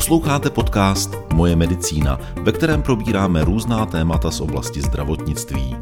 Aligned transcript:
Posloucháte 0.00 0.50
podcast 0.50 1.16
Moje 1.32 1.56
medicína, 1.56 2.20
ve 2.42 2.52
kterém 2.52 2.82
probíráme 2.82 3.44
různá 3.44 3.86
témata 3.86 4.30
z 4.30 4.40
oblasti 4.40 4.82
zdravotnictví. 4.82 5.76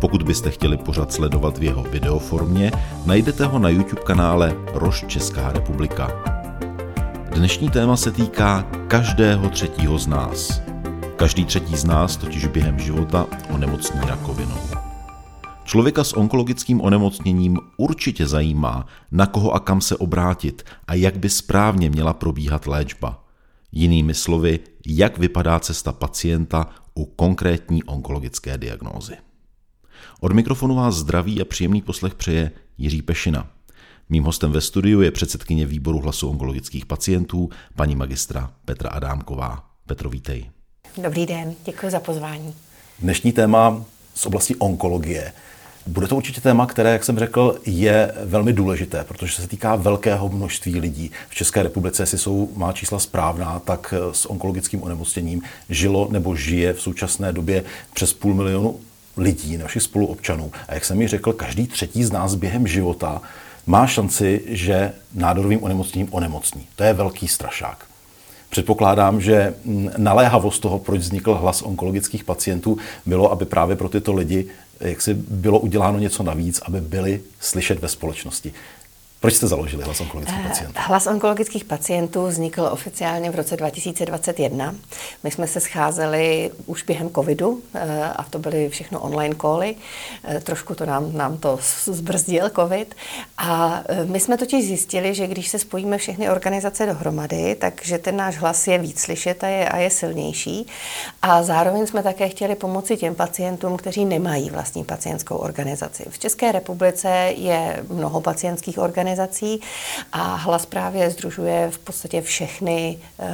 Pokud 0.00 0.22
byste 0.22 0.50
chtěli 0.50 0.76
pořad 0.76 1.12
sledovat 1.12 1.58
v 1.58 1.62
jeho 1.62 1.82
videoformě, 1.82 2.72
najdete 3.06 3.44
ho 3.44 3.58
na 3.58 3.68
YouTube 3.68 4.02
kanále 4.02 4.56
Roš 4.72 5.04
Česká 5.06 5.52
republika. 5.52 6.10
Dnešní 7.34 7.70
téma 7.70 7.96
se 7.96 8.10
týká 8.10 8.62
každého 8.88 9.48
třetího 9.48 9.98
z 9.98 10.06
nás. 10.06 10.62
Každý 11.16 11.44
třetí 11.44 11.76
z 11.76 11.84
nás 11.84 12.16
totiž 12.16 12.46
během 12.46 12.78
života 12.78 13.26
onemocní 13.54 14.00
rakovinou. 14.00 14.60
Člověka 15.64 16.04
s 16.04 16.16
onkologickým 16.16 16.80
onemocněním 16.80 17.58
určitě 17.76 18.26
zajímá, 18.26 18.86
na 19.12 19.26
koho 19.26 19.52
a 19.52 19.60
kam 19.60 19.80
se 19.80 19.96
obrátit 19.96 20.62
a 20.88 20.94
jak 20.94 21.18
by 21.18 21.28
správně 21.28 21.90
měla 21.90 22.12
probíhat 22.12 22.66
léčba. 22.66 23.25
Jinými 23.72 24.14
slovy, 24.14 24.60
jak 24.86 25.18
vypadá 25.18 25.60
cesta 25.60 25.92
pacienta 25.92 26.70
u 26.94 27.04
konkrétní 27.04 27.84
onkologické 27.84 28.58
diagnózy. 28.58 29.16
Od 30.20 30.32
mikrofonu 30.32 30.74
vás 30.74 30.94
zdraví 30.94 31.40
a 31.40 31.44
příjemný 31.44 31.82
poslech 31.82 32.14
přeje 32.14 32.50
Jiří 32.78 33.02
Pešina. 33.02 33.50
Mým 34.08 34.24
hostem 34.24 34.52
ve 34.52 34.60
studiu 34.60 35.00
je 35.00 35.10
předsedkyně 35.10 35.66
výboru 35.66 36.00
hlasu 36.00 36.28
onkologických 36.28 36.86
pacientů, 36.86 37.50
paní 37.76 37.96
magistra 37.96 38.52
Petra 38.64 38.90
Adámková. 38.90 39.70
Petro, 39.86 40.10
vítej. 40.10 40.50
Dobrý 41.02 41.26
den, 41.26 41.54
děkuji 41.64 41.90
za 41.90 42.00
pozvání. 42.00 42.54
Dnešní 42.98 43.32
téma 43.32 43.84
z 44.14 44.26
oblasti 44.26 44.56
onkologie 44.56 45.32
bude 45.86 46.08
to 46.08 46.16
určitě 46.16 46.40
téma, 46.40 46.66
které, 46.66 46.92
jak 46.92 47.04
jsem 47.04 47.18
řekl, 47.18 47.56
je 47.66 48.12
velmi 48.24 48.52
důležité, 48.52 49.04
protože 49.04 49.32
se 49.32 49.48
týká 49.48 49.76
velkého 49.76 50.28
množství 50.28 50.80
lidí. 50.80 51.10
V 51.28 51.34
České 51.34 51.62
republice, 51.62 52.02
jestli 52.02 52.18
jsou 52.18 52.50
má 52.56 52.72
čísla 52.72 52.98
správná, 52.98 53.58
tak 53.58 53.94
s 54.12 54.30
onkologickým 54.30 54.82
onemocněním 54.82 55.42
žilo 55.68 56.08
nebo 56.10 56.36
žije 56.36 56.72
v 56.72 56.80
současné 56.80 57.32
době 57.32 57.64
přes 57.94 58.12
půl 58.12 58.34
milionu 58.34 58.80
lidí, 59.16 59.56
našich 59.56 59.82
spoluobčanů. 59.82 60.52
A 60.68 60.74
jak 60.74 60.84
jsem 60.84 60.98
mi 60.98 61.08
řekl, 61.08 61.32
každý 61.32 61.66
třetí 61.66 62.04
z 62.04 62.12
nás 62.12 62.34
během 62.34 62.66
života 62.66 63.22
má 63.66 63.86
šanci, 63.86 64.42
že 64.46 64.92
nádorovým 65.14 65.62
onemocněním 65.62 66.08
onemocní. 66.10 66.66
To 66.76 66.84
je 66.84 66.92
velký 66.92 67.28
strašák. 67.28 67.86
Předpokládám, 68.50 69.20
že 69.20 69.54
naléhavost 69.96 70.62
toho, 70.62 70.78
proč 70.78 71.00
vznikl 71.00 71.34
hlas 71.34 71.62
onkologických 71.62 72.24
pacientů, 72.24 72.78
bylo, 73.06 73.32
aby 73.32 73.44
právě 73.44 73.76
pro 73.76 73.88
tyto 73.88 74.12
lidi 74.12 74.46
jak 74.80 75.02
si 75.02 75.14
bylo 75.14 75.58
uděláno 75.58 75.98
něco 75.98 76.22
navíc, 76.22 76.60
aby 76.64 76.80
byli 76.80 77.20
slyšet 77.40 77.80
ve 77.80 77.88
společnosti. 77.88 78.52
Proč 79.20 79.34
jste 79.34 79.46
založili 79.46 79.84
Hlas 79.84 80.00
onkologických 80.00 80.40
eh, 80.44 80.48
pacientů? 80.48 80.74
Hlas 80.76 81.06
onkologických 81.06 81.64
pacientů 81.64 82.26
vznikl 82.26 82.68
oficiálně 82.72 83.30
v 83.30 83.34
roce 83.34 83.56
2021. 83.56 84.74
My 85.24 85.30
jsme 85.30 85.46
se 85.46 85.60
scházeli 85.60 86.50
už 86.66 86.82
během 86.82 87.10
covidu 87.10 87.62
eh, 87.74 88.04
a 88.16 88.22
to 88.22 88.38
byly 88.38 88.68
všechno 88.68 89.00
online 89.00 89.34
koly. 89.34 89.76
Eh, 90.24 90.40
trošku 90.40 90.74
to 90.74 90.86
nám, 90.86 91.16
nám 91.16 91.36
to 91.36 91.58
zbrzdil 91.84 92.50
covid. 92.50 92.94
A 93.38 93.82
my 94.04 94.20
jsme 94.20 94.38
totiž 94.38 94.64
zjistili, 94.64 95.14
že 95.14 95.26
když 95.26 95.48
se 95.48 95.58
spojíme 95.58 95.98
všechny 95.98 96.30
organizace 96.30 96.86
dohromady, 96.86 97.54
takže 97.54 97.98
ten 97.98 98.16
náš 98.16 98.36
hlas 98.36 98.66
je 98.66 98.78
víc 98.78 99.00
slyšet 99.00 99.44
a 99.44 99.48
je, 99.48 99.68
a 99.68 99.76
je 99.76 99.90
silnější. 99.90 100.66
A 101.22 101.42
zároveň 101.42 101.86
jsme 101.86 102.02
také 102.02 102.28
chtěli 102.28 102.54
pomoci 102.54 102.96
těm 102.96 103.14
pacientům, 103.14 103.76
kteří 103.76 104.04
nemají 104.04 104.50
vlastní 104.50 104.84
pacientskou 104.84 105.36
organizaci. 105.36 106.04
V 106.08 106.18
České 106.18 106.52
republice 106.52 107.08
je 107.36 107.84
mnoho 107.88 108.20
pacientských 108.20 108.78
organizací, 108.78 109.05
organizací 109.06 109.60
a 110.12 110.34
hlas 110.34 110.66
právě 110.66 111.10
združuje 111.10 111.70
v 111.70 111.78
podstatě 111.78 112.22
všechny 112.22 112.98
e, 113.18 113.28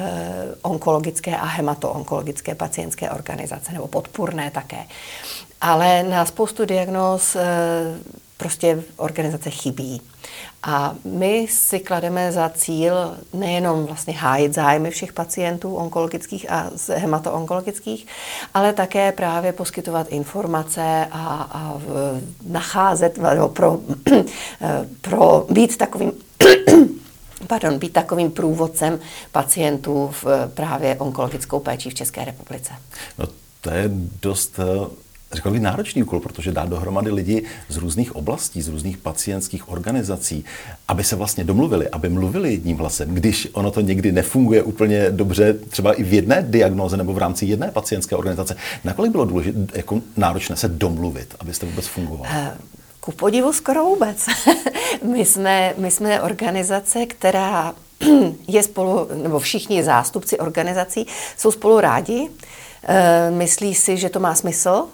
onkologické 0.62 1.36
a 1.36 1.44
hematoonkologické 1.44 2.54
pacientské 2.54 3.10
organizace, 3.10 3.72
nebo 3.72 3.88
podpůrné 3.88 4.50
také. 4.50 4.84
Ale 5.60 6.02
na 6.02 6.24
spoustu 6.24 6.64
diagnóz 6.64 7.36
e, 7.36 7.40
prostě 8.42 8.82
organizace 8.96 9.50
chybí. 9.50 10.00
A 10.62 10.94
my 11.04 11.46
si 11.50 11.80
klademe 11.80 12.32
za 12.32 12.48
cíl 12.48 13.16
nejenom 13.34 13.86
vlastně 13.86 14.14
hájit 14.14 14.54
zájmy 14.54 14.90
všech 14.90 15.12
pacientů 15.12 15.74
onkologických 15.74 16.50
a 16.50 16.70
hematoonkologických, 16.94 18.06
ale 18.54 18.72
také 18.72 19.12
právě 19.12 19.52
poskytovat 19.52 20.06
informace 20.08 21.06
a, 21.10 21.48
a 21.52 21.80
nacházet, 22.46 23.18
nebo 23.18 23.48
pro, 23.48 23.78
pro 25.00 25.46
být 25.50 25.76
takovým 25.76 26.12
pardon, 27.46 27.78
být 27.78 27.92
takovým 27.92 28.30
průvodcem 28.30 28.98
pacientů 29.32 30.10
v 30.22 30.24
právě 30.54 30.96
onkologickou 30.96 31.60
péči 31.60 31.90
v 31.90 31.94
České 31.94 32.24
republice. 32.24 32.72
No, 33.18 33.26
to 33.60 33.70
je 33.70 33.90
dost 34.22 34.60
řekl 35.32 35.50
bych, 35.50 35.60
náročný 35.60 36.02
úkol, 36.02 36.20
protože 36.20 36.52
dát 36.52 36.68
dohromady 36.68 37.10
lidi 37.10 37.44
z 37.68 37.76
různých 37.76 38.16
oblastí, 38.16 38.62
z 38.62 38.68
různých 38.68 38.98
pacientských 38.98 39.68
organizací, 39.68 40.44
aby 40.88 41.04
se 41.04 41.16
vlastně 41.16 41.44
domluvili, 41.44 41.88
aby 41.88 42.08
mluvili 42.08 42.52
jedním 42.52 42.76
hlasem, 42.76 43.14
když 43.14 43.48
ono 43.52 43.70
to 43.70 43.80
někdy 43.80 44.12
nefunguje 44.12 44.62
úplně 44.62 45.10
dobře, 45.10 45.54
třeba 45.54 45.92
i 45.92 46.02
v 46.02 46.12
jedné 46.12 46.46
diagnoze 46.48 46.96
nebo 46.96 47.12
v 47.12 47.18
rámci 47.18 47.46
jedné 47.46 47.70
pacientské 47.70 48.16
organizace. 48.16 48.56
Nakolik 48.84 49.12
bylo 49.12 49.24
důležité, 49.24 49.58
jako 49.74 50.00
náročné 50.16 50.56
se 50.56 50.68
domluvit, 50.68 51.34
abyste 51.40 51.66
vůbec 51.66 51.86
fungovali? 51.86 52.30
Uh. 52.30 52.48
Ku 53.04 53.12
podivu 53.12 53.52
skoro 53.52 53.84
vůbec. 53.84 54.26
my, 55.12 55.24
jsme, 55.24 55.74
my 55.78 55.90
jsme 55.90 56.22
organizace, 56.22 57.06
která 57.06 57.74
je 58.48 58.62
spolu, 58.62 59.08
nebo 59.22 59.38
všichni 59.38 59.84
zástupci 59.84 60.38
organizací 60.38 61.06
jsou 61.36 61.50
spolu 61.50 61.80
rádi, 61.80 62.28
eh, 62.84 63.30
myslí 63.30 63.74
si, 63.74 63.96
že 63.96 64.08
to 64.08 64.20
má 64.20 64.34
smysl, 64.34 64.84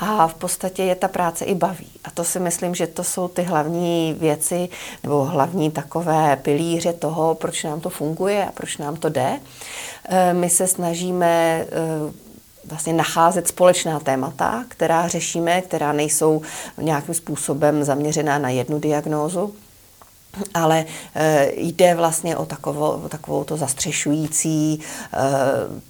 a 0.00 0.26
v 0.26 0.34
podstatě 0.34 0.82
je 0.82 0.94
ta 0.94 1.08
práce 1.08 1.44
i 1.44 1.54
baví. 1.54 1.90
A 2.04 2.10
to 2.10 2.24
si 2.24 2.40
myslím, 2.40 2.74
že 2.74 2.86
to 2.86 3.04
jsou 3.04 3.28
ty 3.28 3.42
hlavní 3.42 4.16
věci 4.20 4.68
nebo 5.02 5.24
hlavní 5.24 5.70
takové 5.70 6.36
pilíře 6.36 6.92
toho, 6.92 7.34
proč 7.34 7.64
nám 7.64 7.80
to 7.80 7.90
funguje 7.90 8.46
a 8.46 8.52
proč 8.52 8.78
nám 8.78 8.96
to 8.96 9.08
jde. 9.08 9.40
E, 10.08 10.34
my 10.34 10.50
se 10.50 10.66
snažíme 10.66 11.26
e, 11.26 11.66
vlastně 12.64 12.92
nacházet 12.92 13.48
společná 13.48 14.00
témata, 14.00 14.64
která 14.68 15.08
řešíme, 15.08 15.62
která 15.62 15.92
nejsou 15.92 16.42
nějakým 16.78 17.14
způsobem 17.14 17.84
zaměřená 17.84 18.38
na 18.38 18.48
jednu 18.48 18.80
diagnózu, 18.80 19.54
ale 20.54 20.84
e, 21.14 21.50
jde 21.56 21.94
vlastně 21.94 22.36
o 22.36 22.46
takovou, 22.46 22.90
o 22.90 23.08
takovou 23.08 23.44
to 23.44 23.56
zastřešující 23.56 24.74
e, 24.74 24.78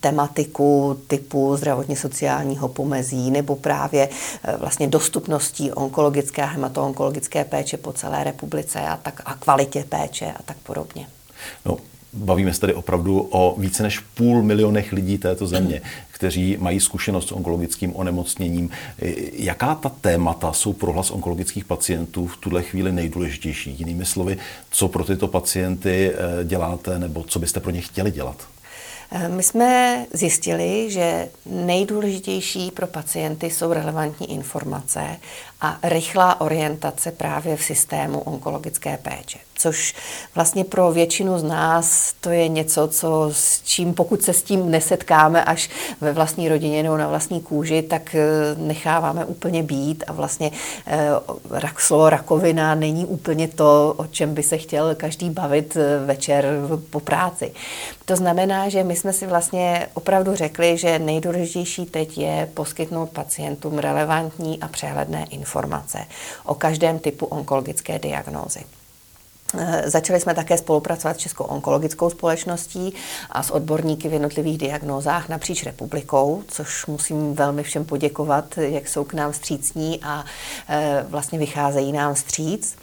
tematiku 0.01 1.01
typu 1.06 1.56
zdravotně 1.56 1.97
sociálního 1.97 2.69
pomezí 2.69 3.31
nebo 3.31 3.56
právě 3.56 4.09
e, 4.45 4.56
vlastně 4.56 4.87
dostupností 4.87 5.73
onkologické 5.73 6.43
a 6.43 6.47
hematoonkologické 6.47 7.45
péče 7.45 7.77
po 7.77 7.93
celé 7.93 8.25
republice 8.25 8.81
a, 8.81 8.97
tak, 8.97 9.23
a 9.25 9.34
kvalitě 9.34 9.84
péče 9.89 10.33
a 10.37 10.43
tak 10.43 10.57
podobně. 10.57 11.07
No, 11.65 11.78
Bavíme 12.12 12.55
se 12.55 12.61
tady 12.61 12.75
opravdu 12.75 13.28
o 13.31 13.55
více 13.59 13.83
než 13.83 13.99
půl 13.99 14.43
milionech 14.43 14.93
lidí 14.93 15.19
této 15.19 15.47
země, 15.47 15.83
kteří 16.20 16.56
mají 16.60 16.81
zkušenost 16.81 17.28
s 17.28 17.32
onkologickým 17.32 17.97
onemocněním. 17.97 18.70
Jaká 19.32 19.75
ta 19.75 19.88
témata 19.88 20.53
jsou 20.53 20.72
pro 20.72 20.92
hlas 20.92 21.10
onkologických 21.10 21.64
pacientů 21.64 22.26
v 22.26 22.36
tuhle 22.36 22.62
chvíli 22.62 22.92
nejdůležitější? 22.92 23.76
Jinými 23.78 24.04
slovy, 24.04 24.36
co 24.70 24.88
pro 24.88 25.04
tyto 25.04 25.28
pacienty 25.28 26.12
eh, 26.12 26.44
děláte 26.44 26.98
nebo 26.98 27.22
co 27.22 27.38
byste 27.38 27.60
pro 27.60 27.70
ně 27.70 27.80
chtěli 27.80 28.10
dělat? 28.10 28.36
Eh, 29.12 29.28
my 29.28 29.42
jsme 29.42 30.06
zjistili, 30.12 30.91
že 30.91 31.28
nejdůležitější 31.47 32.70
pro 32.70 32.86
pacienty 32.86 33.50
jsou 33.50 33.72
relevantní 33.72 34.32
informace 34.32 35.16
a 35.60 35.78
rychlá 35.82 36.41
orientace 36.41 37.12
právě 37.12 37.56
v 37.56 37.64
systému 37.64 38.20
onkologické 38.20 38.97
péče 38.97 39.38
což 39.60 39.94
vlastně 40.34 40.65
pro 40.65 40.93
většinu 40.93 41.38
z 41.38 41.43
nás 41.43 42.15
to 42.21 42.31
je 42.31 42.48
něco, 42.48 42.88
co 42.88 43.31
s 43.32 43.62
čím, 43.62 43.94
pokud 43.94 44.22
se 44.22 44.33
s 44.33 44.42
tím 44.42 44.71
nesetkáme 44.71 45.45
až 45.45 45.71
ve 46.01 46.12
vlastní 46.12 46.48
rodině 46.48 46.83
nebo 46.83 46.97
na 46.97 47.09
vlastní 47.09 47.41
kůži, 47.41 47.83
tak 47.83 48.15
eh, 48.15 48.24
necháváme 48.57 49.24
úplně 49.24 49.62
být 49.62 50.04
a 50.07 50.12
vlastně 50.12 50.51
eh, 50.86 51.09
rak, 51.51 51.80
slovo 51.80 52.10
rakovina 52.10 52.74
není 52.74 53.07
úplně 53.07 53.48
to, 53.48 53.95
o 53.97 54.07
čem 54.07 54.34
by 54.34 54.42
se 54.42 54.59
chtěl 54.59 54.95
každý 54.95 55.30
bavit 55.30 55.77
eh, 55.77 56.07
večer 56.07 56.47
po 56.91 57.01
práci. 57.01 57.53
To 58.04 58.16
znamená, 58.16 58.68
že 58.68 58.84
my 58.84 58.97
jsme 58.97 59.12
si 59.12 59.27
vlastně 59.27 59.86
opravdu 59.95 60.34
řekli, 60.34 60.78
že 60.78 60.98
nejdůležitější 60.98 61.86
teď 61.86 62.18
je 62.18 62.48
poskytnout 62.54 63.10
pacientům 63.10 63.78
relevantní 63.78 64.60
a 64.60 64.68
přehledné 64.68 65.27
informace 65.30 65.98
o 66.45 66.54
každém 66.54 66.98
typu 66.98 67.27
onkologické 67.27 67.98
diagnózy. 67.98 68.79
Eh, 69.58 69.91
začali 69.91 70.20
jsme 70.20 70.34
také 70.34 70.58
spolupracovat 70.58 71.16
s 71.16 71.20
Českou 71.20 71.44
onkologickou 71.44 72.10
společností 72.10 72.94
a 73.30 73.42
s 73.42 73.50
odborníky 73.50 74.08
v 74.08 74.12
jednotlivých 74.12 74.58
diagnózách 74.58 75.28
napříč 75.28 75.64
republikou, 75.64 76.42
což 76.48 76.86
musím 76.86 77.34
velmi 77.34 77.62
všem 77.62 77.84
poděkovat, 77.84 78.58
jak 78.58 78.88
jsou 78.88 79.04
k 79.04 79.14
nám 79.14 79.32
střícní 79.32 80.00
a 80.02 80.24
eh, 80.68 81.06
vlastně 81.08 81.38
vycházejí 81.38 81.92
nám 81.92 82.16
stříc. 82.16 82.76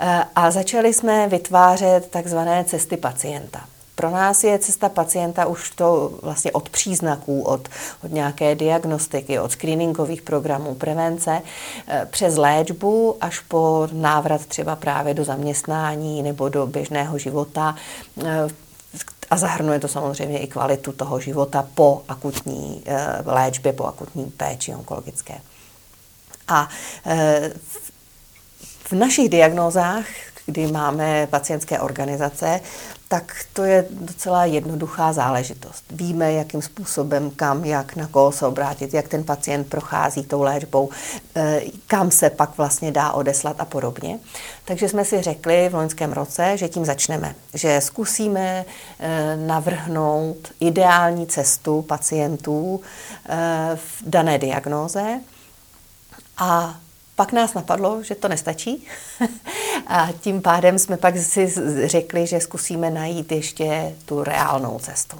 Eh, 0.00 0.24
a 0.36 0.50
začali 0.50 0.94
jsme 0.94 1.28
vytvářet 1.28 2.10
takzvané 2.10 2.64
cesty 2.64 2.96
pacienta. 2.96 3.75
Pro 3.96 4.10
nás 4.10 4.44
je 4.44 4.58
cesta 4.58 4.88
pacienta 4.88 5.46
už 5.46 5.70
to 5.70 6.18
vlastně 6.22 6.52
od 6.52 6.68
příznaků, 6.68 7.42
od, 7.42 7.68
od 8.04 8.12
nějaké 8.12 8.54
diagnostiky, 8.54 9.38
od 9.38 9.52
screeningových 9.52 10.22
programů, 10.22 10.74
prevence, 10.74 11.42
eh, 11.88 12.06
přes 12.10 12.36
léčbu 12.36 13.16
až 13.20 13.40
po 13.40 13.88
návrat 13.92 14.46
třeba 14.46 14.76
právě 14.76 15.14
do 15.14 15.24
zaměstnání 15.24 16.22
nebo 16.22 16.48
do 16.48 16.66
běžného 16.66 17.18
života 17.18 17.76
eh, 18.24 18.48
a 19.30 19.36
zahrnuje 19.36 19.80
to 19.80 19.88
samozřejmě 19.88 20.38
i 20.38 20.46
kvalitu 20.46 20.92
toho 20.92 21.20
života 21.20 21.68
po 21.74 22.02
akutní 22.08 22.82
eh, 22.86 23.22
léčbě, 23.24 23.72
po 23.72 23.84
akutní 23.84 24.24
péči 24.24 24.74
onkologické. 24.74 25.34
A 26.48 26.68
v 28.84 28.92
našich 28.92 29.28
diagnózách, 29.28 30.04
kdy 30.46 30.66
máme 30.66 31.26
pacientské 31.30 31.80
organizace, 31.80 32.60
tak 33.08 33.34
to 33.52 33.64
je 33.64 33.86
docela 33.90 34.44
jednoduchá 34.44 35.12
záležitost. 35.12 35.84
Víme, 35.90 36.32
jakým 36.32 36.62
způsobem, 36.62 37.30
kam, 37.30 37.64
jak, 37.64 37.96
na 37.96 38.06
koho 38.06 38.32
se 38.32 38.46
obrátit, 38.46 38.94
jak 38.94 39.08
ten 39.08 39.24
pacient 39.24 39.68
prochází 39.68 40.22
tou 40.22 40.42
léčbou, 40.42 40.90
eh, 41.36 41.60
kam 41.86 42.10
se 42.10 42.30
pak 42.30 42.56
vlastně 42.56 42.92
dá 42.92 43.12
odeslat 43.12 43.56
a 43.58 43.64
podobně. 43.64 44.18
Takže 44.64 44.88
jsme 44.88 45.04
si 45.04 45.22
řekli 45.22 45.68
v 45.68 45.74
loňském 45.74 46.12
roce, 46.12 46.56
že 46.56 46.68
tím 46.68 46.84
začneme, 46.84 47.34
že 47.54 47.80
zkusíme 47.80 48.64
eh, 48.98 49.36
navrhnout 49.36 50.52
ideální 50.60 51.26
cestu 51.26 51.82
pacientů 51.82 52.80
eh, 53.28 53.36
v 53.76 54.02
dané 54.06 54.38
diagnóze 54.38 55.20
a 56.38 56.76
pak 57.16 57.32
nás 57.32 57.54
napadlo, 57.54 58.02
že 58.02 58.14
to 58.14 58.28
nestačí 58.28 58.86
a 59.86 60.08
tím 60.20 60.42
pádem 60.42 60.78
jsme 60.78 60.96
pak 60.96 61.18
si 61.18 61.54
řekli, 61.84 62.26
že 62.26 62.40
zkusíme 62.40 62.90
najít 62.90 63.32
ještě 63.32 63.94
tu 64.04 64.24
reálnou 64.24 64.78
cestu. 64.78 65.16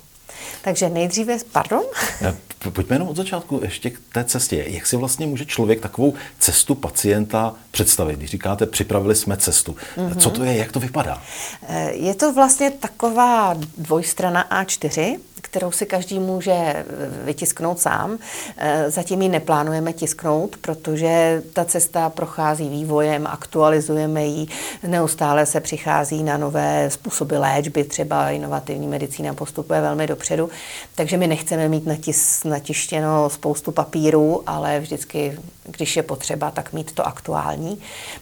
Takže 0.63 0.89
nejdříve, 0.89 1.37
pardon? 1.53 1.83
Pojďme 2.73 2.95
jenom 2.97 3.09
od 3.09 3.17
začátku 3.17 3.61
ještě 3.63 3.91
k 3.91 3.99
té 4.13 4.25
cestě. 4.25 4.65
Jak 4.69 4.87
si 4.87 4.97
vlastně 4.97 5.27
může 5.27 5.45
člověk 5.45 5.81
takovou 5.81 6.15
cestu 6.39 6.75
pacienta 6.75 7.55
představit? 7.71 8.17
Když 8.17 8.31
říkáte, 8.31 8.67
připravili 8.67 9.15
jsme 9.15 9.37
cestu. 9.37 9.77
Mm-hmm. 9.97 10.17
Co 10.17 10.31
to 10.31 10.45
je, 10.45 10.57
jak 10.57 10.73
to 10.73 10.81
vypadá? 10.81 11.23
Eh, 11.69 11.93
je 11.93 12.15
to 12.15 12.33
vlastně 12.33 12.71
taková 12.71 13.57
dvojstrana 13.79 14.63
A4, 14.63 15.19
kterou 15.41 15.71
si 15.71 15.87
každý 15.87 16.19
může 16.19 16.85
vytisknout 17.25 17.79
sám. 17.79 18.19
Eh, 18.57 18.91
zatím 18.91 19.23
ji 19.23 19.29
neplánujeme 19.29 19.93
tisknout, 19.93 20.57
protože 20.57 21.43
ta 21.53 21.65
cesta 21.65 22.11
prochází 22.11 22.69
vývojem, 22.69 23.27
aktualizujeme 23.27 24.27
ji, 24.27 24.47
neustále 24.83 25.47
se 25.47 25.61
přichází 25.61 26.23
na 26.23 26.37
nové 26.37 26.91
způsoby 26.91 27.37
léčby, 27.37 27.85
třeba 27.85 28.31
inovativní 28.31 28.87
medicína 28.87 29.35
postupuje 29.35 29.81
velmi 29.81 30.07
dopředu, 30.07 30.51
takže 30.95 31.17
my 31.17 31.27
nechceme 31.27 31.69
mít 31.69 31.87
natis, 31.87 32.45
natištěno 32.45 33.31
spoustu 33.31 33.73
papírů, 33.73 34.43
ale 34.47 34.81
vždycky, 34.81 35.39
když 35.65 35.97
je 35.97 36.03
potřeba, 36.03 36.51
tak 36.51 36.73
mít 36.73 36.93
to 36.93 37.07
aktuální. 37.07 37.79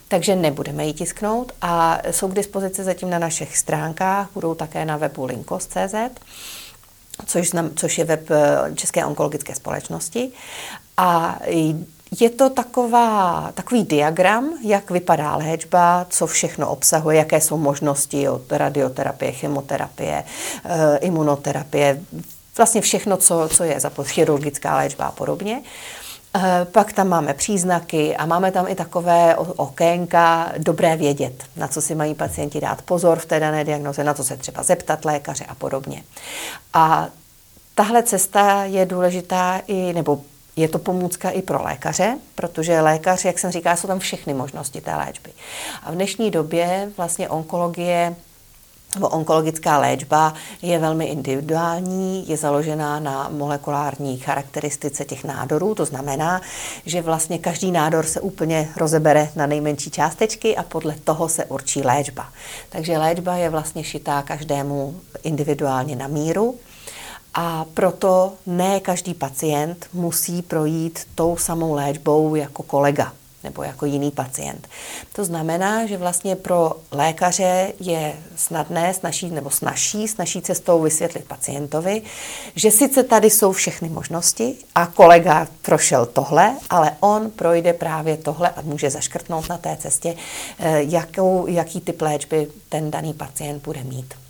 Takže 0.07 0.35
nebudeme 0.35 0.85
ji 0.85 0.93
tisknout 0.93 1.51
a 1.61 2.01
jsou 2.11 2.27
k 2.27 2.35
dispozici 2.35 2.83
zatím 2.83 3.09
na 3.09 3.19
našich 3.19 3.57
stránkách, 3.57 4.29
budou 4.33 4.55
také 4.55 4.85
na 4.85 4.97
webu 4.97 5.25
linkos.cz 5.25 5.95
což, 7.25 7.49
znam, 7.49 7.69
což 7.75 7.97
je 7.97 8.05
web 8.05 8.31
eh, 8.31 8.75
České 8.75 9.05
onkologické 9.05 9.55
společnosti. 9.55 10.31
A 10.97 11.39
je 12.19 12.29
to 12.29 12.49
taková, 12.49 13.51
takový 13.53 13.83
diagram, 13.83 14.49
jak 14.63 14.91
vypadá 14.91 15.35
léčba, 15.35 16.05
co 16.09 16.27
všechno 16.27 16.69
obsahuje, 16.69 17.17
jaké 17.17 17.41
jsou 17.41 17.57
možnosti 17.57 18.29
od 18.29 18.51
radioterapie, 18.51 19.31
chemoterapie, 19.31 20.23
eh, 20.65 20.97
imunoterapie, 20.97 22.01
vlastně 22.57 22.81
všechno, 22.81 23.17
co, 23.17 23.49
co 23.51 23.63
je 23.63 23.79
za 23.79 23.91
chirurgická 24.03 24.77
léčba 24.77 25.05
a 25.05 25.11
podobně. 25.11 25.61
Eh, 25.63 26.04
pak 26.71 26.93
tam 26.93 27.07
máme 27.07 27.33
příznaky 27.33 28.15
a 28.15 28.25
máme 28.25 28.51
tam 28.51 28.67
i 28.67 28.75
takové 28.75 29.35
okénka 29.35 30.51
dobré 30.57 30.95
vědět, 30.95 31.43
na 31.55 31.67
co 31.67 31.81
si 31.81 31.95
mají 31.95 32.15
pacienti 32.15 32.61
dát 32.61 32.81
pozor 32.81 33.19
v 33.19 33.25
té 33.25 33.39
dané 33.39 33.63
diagnoze, 33.63 34.03
na 34.03 34.13
co 34.13 34.23
se 34.23 34.37
třeba 34.37 34.63
zeptat 34.63 35.05
lékaře 35.05 35.45
a 35.45 35.55
podobně. 35.55 36.03
A 36.73 37.07
tahle 37.75 38.03
cesta 38.03 38.63
je 38.63 38.85
důležitá 38.85 39.61
i, 39.67 39.93
nebo 39.93 40.21
je 40.55 40.67
to 40.67 40.79
pomůcka 40.79 41.29
i 41.29 41.41
pro 41.41 41.63
lékaře, 41.63 42.17
protože 42.35 42.81
lékař, 42.81 43.25
jak 43.25 43.39
jsem 43.39 43.51
říkala, 43.51 43.75
jsou 43.75 43.87
tam 43.87 43.99
všechny 43.99 44.33
možnosti 44.33 44.81
té 44.81 44.95
léčby. 44.95 45.31
A 45.83 45.91
v 45.91 45.95
dnešní 45.95 46.31
době 46.31 46.91
vlastně 46.97 47.29
onkologie 47.29 48.15
onkologická 49.01 49.79
léčba 49.79 50.33
je 50.61 50.79
velmi 50.79 51.05
individuální, 51.05 52.29
je 52.29 52.37
založená 52.37 52.99
na 52.99 53.29
molekulární 53.29 54.17
charakteristice 54.17 55.05
těch 55.05 55.23
nádorů, 55.23 55.75
to 55.75 55.85
znamená, 55.85 56.41
že 56.85 57.01
vlastně 57.01 57.37
každý 57.37 57.71
nádor 57.71 58.05
se 58.05 58.21
úplně 58.21 58.69
rozebere 58.77 59.29
na 59.35 59.45
nejmenší 59.45 59.91
částečky 59.91 60.57
a 60.57 60.63
podle 60.63 60.95
toho 61.03 61.29
se 61.29 61.45
určí 61.45 61.81
léčba. 61.81 62.29
Takže 62.69 62.97
léčba 62.97 63.35
je 63.35 63.49
vlastně 63.49 63.83
šitá 63.83 64.21
každému 64.21 64.95
individuálně 65.23 65.95
na 65.95 66.07
míru. 66.07 66.55
A 67.33 67.65
proto 67.73 68.33
ne 68.45 68.79
každý 68.79 69.13
pacient 69.13 69.87
musí 69.93 70.41
projít 70.41 70.99
tou 71.15 71.37
samou 71.37 71.73
léčbou 71.73 72.35
jako 72.35 72.63
kolega 72.63 73.11
nebo 73.45 73.63
jako 73.63 73.85
jiný 73.85 74.11
pacient. 74.11 74.67
To 75.13 75.25
znamená, 75.25 75.85
že 75.85 75.97
vlastně 75.97 76.35
pro 76.35 76.71
lékaře 76.91 77.73
je 77.79 78.13
snadné, 78.35 78.93
snaží 78.93 79.31
nebo 79.31 79.49
snaží, 79.49 80.07
snaží 80.07 80.41
cestou 80.41 80.81
vysvětlit 80.81 81.25
pacientovi, 81.25 82.01
že 82.55 82.71
sice 82.71 83.03
tady 83.03 83.29
jsou 83.29 83.51
všechny 83.51 83.89
možnosti 83.89 84.55
a 84.75 84.85
kolega 84.85 85.47
prošel 85.61 86.05
tohle, 86.05 86.55
ale 86.69 86.91
on 86.99 87.31
projde 87.31 87.73
právě 87.73 88.17
tohle 88.17 88.49
a 88.49 88.61
může 88.61 88.89
zaškrtnout 88.89 89.49
na 89.49 89.57
té 89.57 89.77
cestě, 89.79 90.15
eh, 90.59 90.83
jakou, 90.83 91.47
jaký 91.47 91.81
typ 91.81 92.01
léčby 92.01 92.47
ten 92.69 92.91
daný 92.91 93.13
pacient 93.13 93.63
bude 93.63 93.83
mít. 93.83 94.24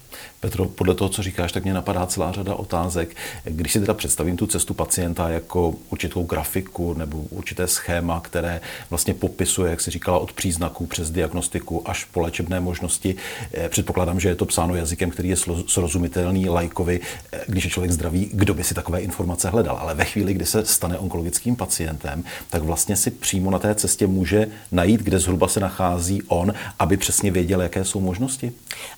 Petro, 0.45 0.65
podle 0.65 0.95
toho, 0.95 1.09
co 1.09 1.23
říkáš, 1.23 1.51
tak 1.51 1.63
mě 1.63 1.73
napadá 1.73 2.05
celá 2.05 2.31
řada 2.31 2.55
otázek. 2.55 3.15
Když 3.43 3.73
si 3.73 3.79
teda 3.79 3.93
představím 3.93 4.37
tu 4.37 4.47
cestu 4.47 4.73
pacienta 4.73 5.29
jako 5.29 5.73
určitou 5.89 6.23
grafiku 6.23 6.93
nebo 6.93 7.17
určité 7.17 7.67
schéma, 7.67 8.19
které 8.19 8.61
vlastně 8.89 9.13
popisuje, 9.13 9.71
jak 9.71 9.81
se 9.81 9.91
říkala, 9.91 10.19
od 10.19 10.33
příznaků 10.33 10.85
přes 10.85 11.11
diagnostiku 11.11 11.89
až 11.89 12.03
po 12.05 12.19
léčebné 12.19 12.59
možnosti, 12.59 13.15
eh, 13.53 13.69
předpokládám, 13.69 14.19
že 14.19 14.29
je 14.29 14.35
to 14.35 14.45
psáno 14.45 14.75
jazykem, 14.75 15.09
který 15.09 15.29
je 15.29 15.35
srozumitelný 15.67 16.49
lajkovi, 16.49 16.99
eh, 17.31 17.39
když 17.47 17.63
je 17.63 17.69
člověk 17.69 17.91
zdravý, 17.91 18.29
kdo 18.33 18.53
by 18.53 18.63
si 18.63 18.73
takové 18.73 19.01
informace 19.01 19.49
hledal. 19.49 19.77
Ale 19.77 19.95
ve 19.95 20.05
chvíli, 20.05 20.33
kdy 20.33 20.45
se 20.45 20.65
stane 20.65 20.97
onkologickým 20.97 21.55
pacientem, 21.55 22.23
tak 22.49 22.63
vlastně 22.63 22.95
si 22.95 23.11
přímo 23.11 23.51
na 23.51 23.59
té 23.59 23.75
cestě 23.75 24.07
může 24.07 24.47
najít, 24.71 25.01
kde 25.01 25.19
zhruba 25.19 25.47
se 25.47 25.59
nachází 25.59 26.21
on, 26.27 26.53
aby 26.79 26.97
přesně 26.97 27.31
věděl, 27.31 27.61
jaké 27.61 27.85
jsou 27.85 27.99
možnosti. 27.99 28.51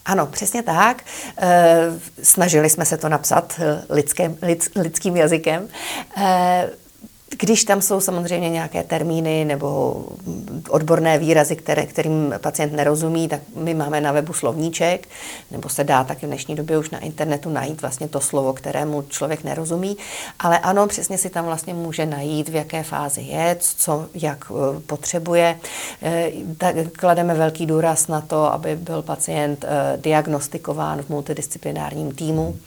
Ano, 0.06 0.26
přesně 0.26 0.64
tak. 0.64 1.04
Eh, 1.40 1.92
snažili 2.24 2.70
jsme 2.70 2.86
se 2.86 2.98
to 2.98 3.10
napsat 3.10 3.60
eh, 3.60 3.84
lidským, 3.90 4.38
lidským 4.76 5.18
jazykem. 5.18 5.68
Když 7.30 7.64
tam 7.64 7.82
jsou 7.82 8.02
samozřejmě 8.02 8.50
nějaké 8.50 8.84
termíny 8.84 9.46
nebo 9.46 9.96
odborné 10.70 11.18
výrazy, 11.18 11.56
které, 11.56 11.86
kterým 11.86 12.34
pacient 12.42 12.74
nerozumí, 12.74 13.28
tak 13.28 13.42
my 13.56 13.74
máme 13.74 14.02
na 14.02 14.12
webu 14.12 14.34
slovníček, 14.34 15.08
nebo 15.52 15.70
se 15.70 15.84
dá 15.84 16.04
taky 16.04 16.26
v 16.26 16.30
dnešní 16.30 16.56
době 16.56 16.78
už 16.78 16.90
na 16.90 17.00
internetu 17.00 17.50
najít 17.50 17.82
vlastně 17.82 18.08
to 18.08 18.20
slovo, 18.20 18.54
kterému 18.54 19.02
člověk 19.02 19.44
nerozumí. 19.44 19.98
Ale 20.40 20.60
ano, 20.60 20.88
přesně 20.88 21.18
si 21.18 21.30
tam 21.30 21.46
vlastně 21.46 21.74
může 21.74 22.06
najít, 22.06 22.50
v 22.50 22.56
jaké 22.56 22.84
fázi 22.84 23.22
je, 23.22 23.58
co, 23.60 24.08
jak 24.14 24.46
eh, 24.52 24.80
potřebuje. 24.80 25.60
Eh, 26.02 26.32
tak 26.58 26.76
klademe 26.92 27.34
velký 27.34 27.66
důraz 27.66 28.08
na 28.08 28.22
to, 28.22 28.54
aby 28.54 28.76
byl 28.76 29.02
pacient 29.02 29.66
eh, 29.68 29.98
diagnostikován 29.98 31.02
v 31.04 31.10
multidisciplinárním 31.10 32.12
týmu 32.12 32.58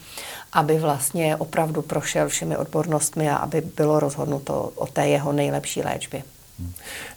aby 0.53 0.79
vlastně 0.79 1.37
opravdu 1.37 1.83
prošel 1.83 2.29
všemi 2.29 2.57
odbornostmi 2.57 3.31
a 3.31 3.37
aby 3.37 3.61
bylo 3.61 4.01
rozhodnuto 4.01 4.73
o 4.75 4.87
té 4.87 5.09
jeho 5.09 5.33
nejlepší 5.33 5.83
léčbě. 5.83 6.23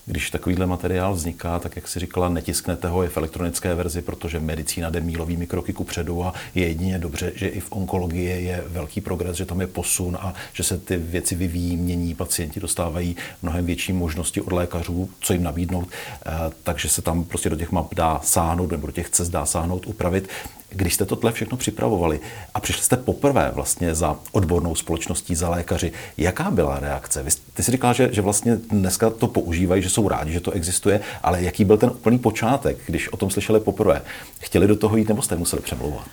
Když 0.05 0.29
takovýhle 0.29 0.65
materiál 0.65 1.13
vzniká, 1.13 1.59
tak 1.59 1.75
jak 1.75 1.88
si 1.88 2.00
říkala, 2.00 2.29
netisknete 2.29 2.88
ho, 2.88 3.03
je 3.03 3.09
v 3.09 3.17
elektronické 3.17 3.75
verzi, 3.75 4.01
protože 4.01 4.39
medicína 4.39 4.89
jde 4.89 5.01
mílovými 5.01 5.47
kroky 5.47 5.73
ku 5.73 5.83
předu 5.83 6.23
a 6.23 6.33
je 6.55 6.67
jedině 6.67 7.00
dobře, 7.00 7.31
že 7.35 7.47
i 7.47 7.59
v 7.59 7.71
onkologii 7.71 8.45
je 8.45 8.63
velký 8.67 9.01
progres, 9.01 9.38
že 9.38 9.45
tam 9.45 9.62
je 9.62 9.67
posun 9.67 10.17
a 10.21 10.33
že 10.53 10.63
se 10.63 10.77
ty 10.77 10.97
věci 10.97 11.35
vyvíjí, 11.35 11.77
mění, 11.77 12.15
pacienti 12.15 12.59
dostávají 12.59 13.15
mnohem 13.41 13.65
větší 13.65 13.93
možnosti 13.93 14.41
od 14.41 14.51
lékařů, 14.51 15.09
co 15.19 15.33
jim 15.33 15.43
nabídnout, 15.43 15.88
eh, 16.25 16.31
takže 16.63 16.89
se 16.89 17.01
tam 17.01 17.23
prostě 17.23 17.50
do 17.50 17.55
těch 17.55 17.71
map 17.71 17.95
dá 17.95 18.21
sáhnout 18.23 18.71
nebo 18.71 18.88
do 18.88 18.93
těch 18.93 19.09
cest 19.09 19.29
dá 19.29 19.45
sáhnout, 19.45 19.85
upravit. 19.85 20.29
Když 20.75 20.93
jste 20.93 21.05
tohle 21.05 21.31
všechno 21.31 21.57
připravovali 21.57 22.19
a 22.53 22.59
přišli 22.59 22.83
jste 22.83 22.97
poprvé 22.97 23.51
vlastně 23.53 23.95
za 23.95 24.19
odbornou 24.31 24.75
společností, 24.75 25.35
za 25.35 25.50
lékaři, 25.50 25.91
jaká 26.17 26.51
byla 26.51 26.79
reakce? 26.79 27.23
Vy, 27.23 27.29
ty 27.53 27.63
jsi 27.63 27.71
říkala, 27.71 27.93
že, 27.93 28.09
že 28.12 28.21
vlastně 28.21 28.55
dneska 28.55 29.09
to 29.09 29.27
používají, 29.33 29.81
že 29.81 29.89
jsou 29.89 30.07
rádi, 30.07 30.31
že 30.31 30.39
to 30.39 30.51
existuje, 30.51 30.99
ale 31.23 31.43
jaký 31.43 31.65
byl 31.65 31.77
ten 31.77 31.89
úplný 31.89 32.19
počátek, 32.19 32.77
když 32.85 33.13
o 33.13 33.17
tom 33.17 33.29
slyšeli 33.29 33.59
poprvé? 33.59 34.01
Chtěli 34.39 34.67
do 34.67 34.75
toho 34.75 34.97
jít 34.97 35.07
nebo 35.07 35.21
jste 35.21 35.35
museli 35.35 35.61
přemlouvat? 35.61 36.05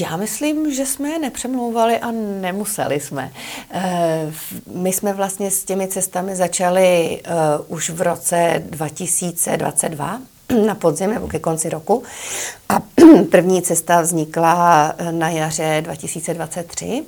Já 0.00 0.16
myslím, 0.16 0.74
že 0.74 0.86
jsme 0.86 1.08
je 1.08 1.18
nepřemlouvali 1.18 1.98
a 1.98 2.10
nemuseli 2.40 3.00
jsme. 3.00 3.32
My 4.74 4.92
jsme 4.92 5.12
vlastně 5.12 5.50
s 5.50 5.64
těmi 5.64 5.88
cestami 5.88 6.36
začali 6.36 7.20
už 7.68 7.90
v 7.90 8.00
roce 8.00 8.62
2022 8.70 10.20
na 10.66 10.74
podzim 10.74 11.14
nebo 11.14 11.28
ke 11.28 11.38
konci 11.38 11.68
roku. 11.68 12.02
A 12.68 12.80
první 13.30 13.62
cesta 13.62 14.00
vznikla 14.00 14.94
na 15.10 15.28
jaře 15.28 15.80
2023. 15.84 17.04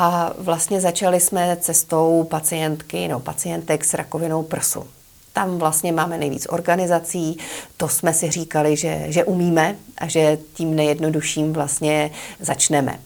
A 0.00 0.32
vlastně 0.38 0.80
začali 0.80 1.20
jsme 1.20 1.56
cestou 1.60 2.26
pacientky, 2.30 3.08
no 3.08 3.20
pacientek 3.20 3.84
s 3.84 3.94
rakovinou 3.94 4.42
prsu. 4.42 4.84
Tam 5.32 5.58
vlastně 5.58 5.92
máme 5.92 6.18
nejvíc 6.18 6.46
organizací, 6.50 7.38
to 7.76 7.88
jsme 7.88 8.14
si 8.14 8.30
říkali, 8.30 8.76
že, 8.76 9.04
že 9.08 9.24
umíme 9.24 9.76
a 9.98 10.08
že 10.08 10.38
tím 10.54 10.74
nejjednodušším 10.74 11.52
vlastně 11.52 12.10
začneme. 12.40 12.98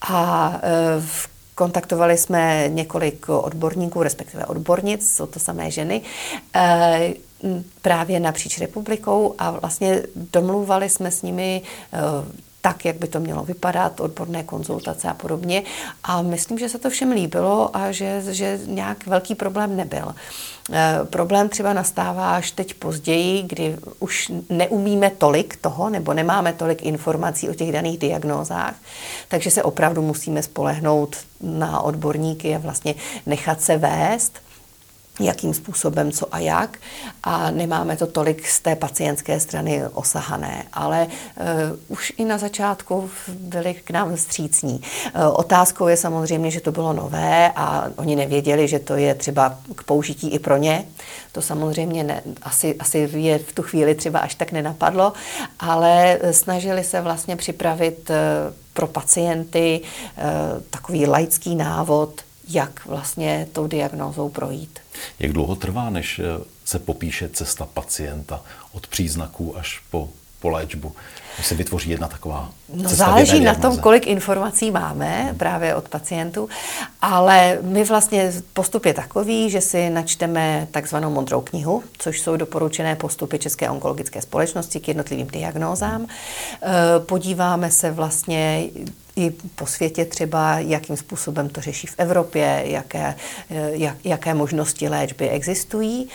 A 0.00 0.52
e, 0.62 1.02
kontaktovali 1.54 2.18
jsme 2.18 2.64
několik 2.68 3.28
odborníků, 3.28 4.02
respektive 4.02 4.46
odbornic, 4.46 5.14
jsou 5.14 5.26
to 5.26 5.38
samé 5.38 5.70
ženy, 5.70 6.02
e, 6.54 7.14
právě 7.82 8.20
napříč 8.20 8.58
republikou 8.58 9.34
a 9.38 9.50
vlastně 9.50 10.02
domluvali 10.32 10.88
jsme 10.88 11.10
s 11.10 11.22
nimi 11.22 11.62
e, 11.92 11.98
tak, 12.66 12.84
jak 12.84 12.96
by 12.96 13.06
to 13.06 13.20
mělo 13.20 13.44
vypadat, 13.44 14.00
odborné 14.00 14.42
konzultace 14.42 15.08
a 15.08 15.14
podobně. 15.14 15.62
A 16.04 16.22
myslím, 16.22 16.58
že 16.58 16.68
se 16.68 16.78
to 16.78 16.90
všem 16.90 17.10
líbilo 17.10 17.76
a 17.76 17.92
že, 17.92 18.22
že 18.30 18.60
nějak 18.66 19.06
velký 19.06 19.34
problém 19.34 19.76
nebyl. 19.76 20.14
E, 20.72 20.98
problém 21.04 21.48
třeba 21.48 21.72
nastává 21.72 22.36
až 22.36 22.50
teď 22.50 22.74
později, 22.74 23.42
kdy 23.42 23.76
už 23.98 24.32
neumíme 24.50 25.10
tolik 25.10 25.56
toho, 25.56 25.90
nebo 25.90 26.14
nemáme 26.14 26.52
tolik 26.52 26.82
informací 26.82 27.48
o 27.48 27.54
těch 27.54 27.72
daných 27.72 27.98
diagnózách, 27.98 28.74
takže 29.28 29.50
se 29.50 29.62
opravdu 29.62 30.02
musíme 30.02 30.42
spolehnout 30.42 31.16
na 31.40 31.80
odborníky 31.80 32.54
a 32.54 32.58
vlastně 32.58 32.94
nechat 33.26 33.60
se 33.60 33.76
vést 33.76 34.45
jakým 35.20 35.54
způsobem, 35.54 36.12
co 36.12 36.34
a 36.34 36.38
jak. 36.38 36.78
A 37.22 37.50
nemáme 37.50 37.96
to 37.96 38.06
tolik 38.06 38.48
z 38.48 38.60
té 38.60 38.76
pacientské 38.76 39.40
strany 39.40 39.82
osahané, 39.92 40.64
ale 40.72 41.06
uh, 41.06 41.44
už 41.88 42.12
i 42.16 42.24
na 42.24 42.38
začátku 42.38 43.10
byli 43.28 43.74
k 43.74 43.90
nám 43.90 44.16
vstřícní. 44.16 44.74
Uh, 44.74 45.22
otázkou 45.32 45.88
je 45.88 45.96
samozřejmě, 45.96 46.50
že 46.50 46.60
to 46.60 46.72
bylo 46.72 46.92
nové 46.92 47.52
a 47.56 47.90
oni 47.96 48.16
nevěděli, 48.16 48.68
že 48.68 48.78
to 48.78 48.94
je 48.94 49.14
třeba 49.14 49.58
k 49.74 49.82
použití 49.82 50.28
i 50.28 50.38
pro 50.38 50.56
ně. 50.56 50.84
To 51.32 51.42
samozřejmě 51.42 52.04
ne, 52.04 52.22
asi, 52.42 52.74
asi 52.78 53.08
je 53.12 53.38
v 53.38 53.52
tu 53.52 53.62
chvíli 53.62 53.94
třeba 53.94 54.18
až 54.18 54.34
tak 54.34 54.52
nenapadlo, 54.52 55.12
ale 55.58 56.18
snažili 56.30 56.84
se 56.84 57.00
vlastně 57.00 57.36
připravit 57.36 58.10
uh, 58.10 58.16
pro 58.72 58.86
pacienty 58.86 59.80
takový 60.70 61.06
laický 61.06 61.54
návod, 61.54 62.20
jak 62.48 62.86
vlastně 62.86 63.48
tou 63.52 63.66
diagnózou 63.66 64.28
projít. 64.28 64.78
Jak 65.18 65.32
dlouho 65.32 65.56
trvá, 65.56 65.90
než 65.90 66.18
eh, 66.18 66.44
se 66.64 66.78
popíše 66.78 67.28
cesta 67.28 67.66
pacienta 67.66 68.42
od 68.72 68.86
příznaků 68.86 69.58
až 69.58 69.80
po, 69.90 70.08
po 70.46 70.50
léčbu? 70.50 70.92
Se 71.42 71.54
vytvoří 71.54 71.90
jedna 71.90 72.08
taková 72.08 72.50
No 72.74 72.88
záleží 72.88 73.40
na 73.40 73.54
tom, 73.54 73.78
kolik 73.78 74.06
informací 74.06 74.70
máme 74.70 75.22
hmm. 75.22 75.38
právě 75.38 75.74
od 75.74 75.88
pacientů, 75.88 76.48
ale 77.02 77.58
my 77.62 77.84
vlastně 77.84 78.32
postup 78.52 78.84
je 78.84 78.94
takový, 78.94 79.50
že 79.50 79.60
si 79.60 79.90
načteme 79.90 80.68
takzvanou 80.70 81.10
modrou 81.10 81.40
knihu, 81.40 81.82
což 81.98 82.20
jsou 82.20 82.36
doporučené 82.36 82.96
postupy 82.96 83.38
České 83.38 83.70
onkologické 83.70 84.22
společnosti 84.22 84.80
k 84.80 84.88
jednotlivým 84.88 85.26
diagnózám. 85.26 86.06
Eh, 86.06 86.66
podíváme 87.06 87.70
se 87.70 87.90
vlastně 87.90 88.64
i 89.16 89.30
po 89.30 89.66
světě 89.66 90.04
třeba, 90.04 90.58
jakým 90.58 90.96
způsobem 90.96 91.48
to 91.48 91.60
řeší 91.60 91.86
v 91.86 91.94
Evropě, 91.98 92.62
jaké, 92.64 93.14
eh, 93.50 93.70
jak, 93.72 93.96
jaké 94.04 94.34
možnosti 94.34 94.88
léčby 94.88 95.28
existují. 95.28 96.08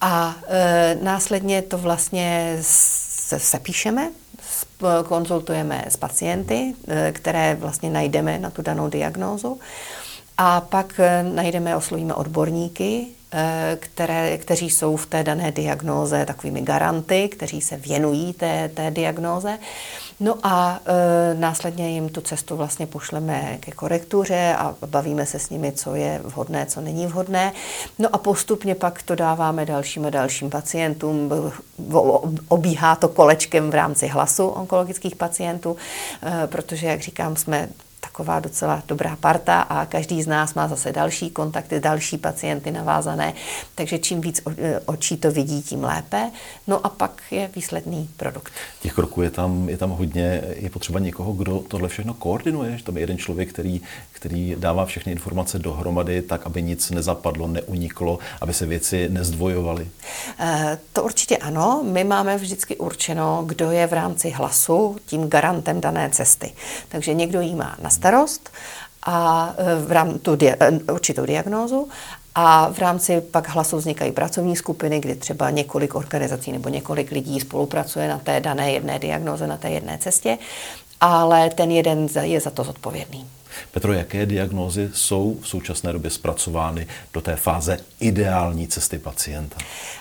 A 0.00 0.36
e, 0.48 0.98
následně 1.02 1.62
to 1.62 1.78
vlastně 1.78 2.56
se, 3.30 3.38
sepíšeme, 3.38 4.10
konzultujeme 5.08 5.84
s 5.88 5.96
pacienty, 5.96 6.74
e, 6.88 7.12
které 7.12 7.54
vlastně 7.54 7.90
najdeme 7.90 8.38
na 8.38 8.50
tu 8.50 8.62
danou 8.62 8.88
diagnózu. 8.88 9.58
A 10.38 10.60
pak 10.60 11.00
najdeme, 11.22 11.76
oslovíme 11.76 12.14
odborníky, 12.14 13.06
které, 13.76 14.38
kteří 14.38 14.70
jsou 14.70 14.96
v 14.96 15.06
té 15.06 15.22
dané 15.24 15.52
diagnóze 15.52 16.26
takovými 16.26 16.62
garanty, 16.62 17.28
kteří 17.28 17.60
se 17.60 17.76
věnují 17.76 18.32
té, 18.32 18.68
té 18.74 18.90
diagnóze. 18.90 19.58
No 20.20 20.34
a 20.42 20.80
e, 20.86 21.34
následně 21.34 21.90
jim 21.90 22.08
tu 22.08 22.20
cestu 22.20 22.56
vlastně 22.56 22.86
pošleme 22.86 23.56
ke 23.60 23.70
korektuře 23.70 24.54
a 24.58 24.74
bavíme 24.86 25.26
se 25.26 25.38
s 25.38 25.50
nimi, 25.50 25.72
co 25.72 25.94
je 25.94 26.20
vhodné, 26.24 26.66
co 26.66 26.80
není 26.80 27.06
vhodné. 27.06 27.52
No 27.98 28.08
a 28.12 28.18
postupně 28.18 28.74
pak 28.74 29.02
to 29.02 29.14
dáváme 29.14 29.66
dalším 29.66 30.06
a 30.06 30.10
dalším 30.10 30.50
pacientům. 30.50 31.30
Obíhá 32.48 32.96
to 32.96 33.08
kolečkem 33.08 33.70
v 33.70 33.74
rámci 33.74 34.06
hlasu 34.06 34.46
onkologických 34.46 35.16
pacientů, 35.16 35.76
e, 36.22 36.46
protože, 36.46 36.86
jak 36.86 37.00
říkám, 37.00 37.36
jsme 37.36 37.68
taková 38.10 38.40
docela 38.40 38.82
dobrá 38.88 39.16
parta 39.16 39.60
a 39.60 39.86
každý 39.86 40.22
z 40.22 40.26
nás 40.26 40.54
má 40.54 40.68
zase 40.68 40.92
další 40.92 41.30
kontakty, 41.30 41.80
další 41.80 42.18
pacienty 42.18 42.70
navázané, 42.70 43.34
takže 43.74 43.98
čím 43.98 44.20
víc 44.20 44.42
e, 44.58 44.80
očí 44.80 45.16
to 45.16 45.30
vidí, 45.30 45.62
tím 45.62 45.84
lépe. 45.84 46.30
No 46.66 46.86
a 46.86 46.88
pak 46.88 47.22
je 47.30 47.50
výsledný 47.54 48.10
produkt. 48.16 48.52
Těch 48.82 48.92
kroků 48.92 49.22
je 49.22 49.30
tam, 49.30 49.68
je 49.68 49.76
tam 49.76 49.90
hodně, 49.90 50.42
je 50.56 50.70
potřeba 50.70 50.98
někoho, 50.98 51.32
kdo 51.32 51.58
tohle 51.58 51.88
všechno 51.88 52.14
koordinuje, 52.14 52.78
že 52.78 52.84
tam 52.84 52.96
je 52.96 53.02
jeden 53.02 53.18
člověk, 53.18 53.48
který, 53.48 53.80
který 54.20 54.56
dává 54.58 54.86
všechny 54.86 55.12
informace 55.12 55.58
dohromady 55.58 56.22
tak, 56.22 56.46
aby 56.46 56.62
nic 56.62 56.90
nezapadlo, 56.90 57.46
neuniklo, 57.46 58.18
aby 58.40 58.54
se 58.54 58.66
věci 58.66 59.08
nezdvojovaly. 59.08 59.88
E, 60.40 60.78
to 60.92 61.02
určitě 61.02 61.36
ano. 61.36 61.82
My 61.84 62.04
máme 62.04 62.36
vždycky 62.36 62.76
určeno, 62.76 63.42
kdo 63.46 63.70
je 63.70 63.86
v 63.86 63.92
rámci 63.92 64.30
hlasu 64.30 64.96
tím 65.06 65.28
garantem 65.28 65.80
dané 65.80 66.10
cesty. 66.10 66.52
Takže 66.88 67.14
někdo 67.14 67.40
jí 67.40 67.54
má 67.54 67.76
na 67.82 67.90
starost 67.90 68.50
a 69.06 69.54
e, 69.56 69.86
v 69.86 69.92
rámci 69.92 70.18
tu 70.18 70.36
dia, 70.36 70.56
e, 70.60 70.92
určitou 70.92 71.26
diagnózu 71.26 71.88
a 72.34 72.72
v 72.72 72.78
rámci 72.78 73.20
pak 73.20 73.48
hlasu 73.48 73.76
vznikají 73.76 74.12
pracovní 74.12 74.56
skupiny, 74.56 75.00
kdy 75.00 75.14
třeba 75.14 75.50
několik 75.50 75.94
organizací 75.94 76.52
nebo 76.52 76.68
několik 76.68 77.10
lidí 77.10 77.40
spolupracuje 77.40 78.08
na 78.08 78.18
té 78.18 78.40
dané 78.40 78.72
jedné 78.72 78.98
diagnóze, 78.98 79.46
na 79.46 79.56
té 79.56 79.70
jedné 79.70 79.98
cestě, 79.98 80.38
ale 81.00 81.50
ten 81.50 81.70
jeden 81.70 82.08
je 82.22 82.40
za 82.40 82.50
to 82.50 82.64
zodpovědný. 82.64 83.26
Petro, 83.70 83.92
jaké 83.92 84.26
diagnózy 84.26 84.90
jsou 84.94 85.38
v 85.42 85.48
současné 85.48 85.92
době 85.92 86.10
zpracovány 86.10 86.86
do 87.14 87.20
té 87.20 87.36
fáze 87.36 87.78
ideální 88.00 88.68
cesty 88.68 88.98
pacienta? 88.98 89.56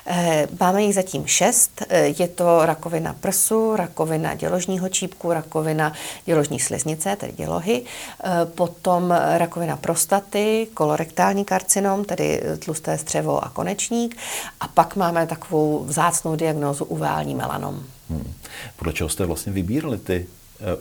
Eh, 0.08 0.48
máme 0.60 0.84
jich 0.84 0.96
zatím 0.96 1.28
šest. 1.28 1.82
Eh, 1.90 2.06
je 2.20 2.28
to 2.28 2.66
rakovina 2.66 3.14
prsu, 3.14 3.76
rakovina 3.76 4.36
děložního 4.36 4.90
čípku, 4.90 5.34
rakovina 5.34 5.94
děložní 6.26 6.60
sliznice, 6.60 7.16
tedy 7.16 7.34
dělohy, 7.34 7.84
eh, 8.24 8.46
potom 8.46 9.12
rakovina 9.38 9.78
prostaty, 9.78 10.68
kolorektální 10.74 11.46
karcinom, 11.46 12.06
tedy 12.06 12.42
tlusté 12.60 12.98
střevo 12.98 13.44
a 13.44 13.50
konečník 13.50 14.18
a 14.60 14.68
pak 14.68 14.96
máme 14.96 15.28
takovou 15.28 15.84
vzácnou 15.84 16.36
diagnózu 16.36 16.86
uvální 16.86 17.36
melanom. 17.36 17.84
Hmm. 18.10 18.34
Podle 18.76 18.94
čeho 18.94 19.10
jste 19.10 19.26
vlastně 19.26 19.52
vybírali 19.54 19.98
ty 19.98 20.28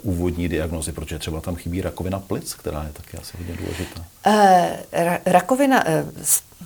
úvodní 0.02 0.49
diagnozy, 0.49 0.92
protože 0.92 1.18
třeba 1.18 1.40
tam 1.40 1.56
chybí 1.56 1.80
rakovina 1.80 2.18
plic, 2.18 2.54
která 2.54 2.85
je 2.85 2.92
taky 2.92 3.16
asi 3.16 3.37
hodně 3.37 3.54
důležitá. 3.56 4.04
Uh, 4.26 4.35
rakovina, 5.26 5.87
uh, 5.87 5.92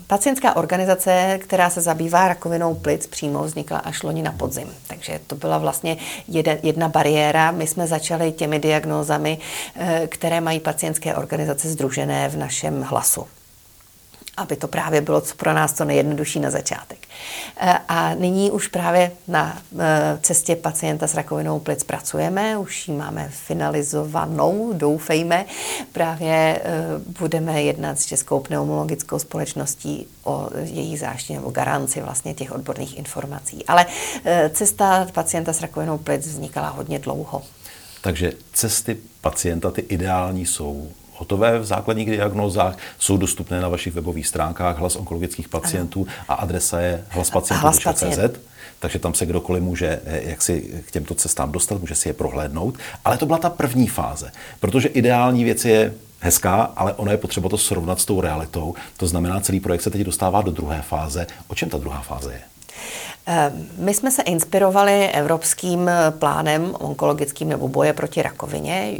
pacientská 0.06 0.56
organizace, 0.56 1.38
která 1.42 1.70
se 1.70 1.80
zabývá 1.80 2.28
rakovinou 2.28 2.74
plic, 2.74 3.06
přímo 3.06 3.44
vznikla 3.44 3.78
až 3.78 4.02
loni 4.02 4.22
na 4.22 4.32
podzim. 4.32 4.68
Takže 4.86 5.20
to 5.26 5.36
byla 5.36 5.58
vlastně 5.58 5.96
jedna 6.62 6.88
bariéra. 6.88 7.50
My 7.50 7.66
jsme 7.66 7.86
začali 7.86 8.32
těmi 8.32 8.58
diagnózami, 8.58 9.38
které 10.06 10.40
mají 10.40 10.60
pacientské 10.60 11.14
organizace 11.14 11.68
združené 11.68 12.28
v 12.28 12.36
našem 12.36 12.82
hlasu 12.82 13.26
aby 14.36 14.56
to 14.56 14.68
právě 14.68 15.00
bylo 15.00 15.22
pro 15.36 15.52
nás 15.52 15.72
co 15.72 15.84
nejjednodušší 15.84 16.40
na 16.40 16.50
začátek. 16.50 16.98
E, 17.56 17.78
a 17.88 18.14
nyní 18.14 18.50
už 18.50 18.68
právě 18.68 19.12
na 19.28 19.62
e, 19.78 20.18
cestě 20.22 20.56
pacienta 20.56 21.06
s 21.06 21.14
rakovinou 21.14 21.60
plic 21.60 21.84
pracujeme, 21.84 22.58
už 22.58 22.88
ji 22.88 22.94
máme 22.94 23.28
finalizovanou, 23.32 24.72
doufejme. 24.72 25.44
Právě 25.92 26.34
e, 26.34 26.60
budeme 27.18 27.62
jednat 27.62 28.00
s 28.00 28.06
Českou 28.06 28.40
pneumologickou 28.40 29.18
společností 29.18 30.06
o 30.24 30.48
její 30.62 30.96
záštitě 30.96 31.34
nebo 31.34 31.50
garanci 31.50 32.00
vlastně 32.00 32.34
těch 32.34 32.52
odborných 32.52 32.98
informací. 32.98 33.64
Ale 33.66 33.86
cesta 34.50 35.06
pacienta 35.12 35.52
s 35.52 35.60
rakovinou 35.60 35.98
plic 35.98 36.26
vznikala 36.26 36.68
hodně 36.68 36.98
dlouho. 36.98 37.42
Takže 38.00 38.32
cesty 38.52 38.96
pacienta, 39.20 39.70
ty 39.70 39.80
ideální 39.80 40.46
jsou 40.46 40.88
hotové 41.16 41.58
v 41.58 41.64
základních 41.64 42.10
diagnózách, 42.10 42.76
jsou 42.98 43.16
dostupné 43.16 43.60
na 43.60 43.68
vašich 43.68 43.94
webových 43.94 44.26
stránkách 44.26 44.78
hlas 44.78 44.96
onkologických 44.96 45.48
pacientů 45.48 46.06
ano. 46.08 46.24
a 46.28 46.34
adresa 46.34 46.80
je 46.80 47.04
hlaspacientů.cz. 47.08 48.40
Takže 48.78 48.98
tam 48.98 49.14
se 49.14 49.26
kdokoliv 49.26 49.62
může 49.62 50.00
eh, 50.04 50.20
jak 50.24 50.42
si 50.42 50.82
k 50.86 50.90
těmto 50.90 51.14
cestám 51.14 51.52
dostat, 51.52 51.80
může 51.80 51.94
si 51.94 52.08
je 52.08 52.12
prohlédnout. 52.12 52.78
Ale 53.04 53.18
to 53.18 53.26
byla 53.26 53.38
ta 53.38 53.50
první 53.50 53.86
fáze, 53.86 54.32
protože 54.60 54.88
ideální 54.88 55.44
věc 55.44 55.64
je 55.64 55.94
hezká, 56.20 56.54
ale 56.76 56.92
ono 56.92 57.10
je 57.10 57.16
potřeba 57.16 57.48
to 57.48 57.58
srovnat 57.58 58.00
s 58.00 58.04
tou 58.04 58.20
realitou. 58.20 58.74
To 58.96 59.06
znamená, 59.06 59.40
celý 59.40 59.60
projekt 59.60 59.82
se 59.82 59.90
teď 59.90 60.00
dostává 60.00 60.42
do 60.42 60.50
druhé 60.50 60.82
fáze. 60.82 61.26
O 61.48 61.54
čem 61.54 61.68
ta 61.68 61.78
druhá 61.78 62.00
fáze 62.00 62.32
je? 62.32 62.40
Eh, 63.26 63.52
my 63.78 63.94
jsme 63.94 64.10
se 64.10 64.22
inspirovali 64.22 65.08
evropským 65.08 65.90
plánem 66.18 66.74
onkologickým 66.78 67.48
nebo 67.48 67.68
boje 67.68 67.92
proti 67.92 68.22
rakovině, 68.22 68.94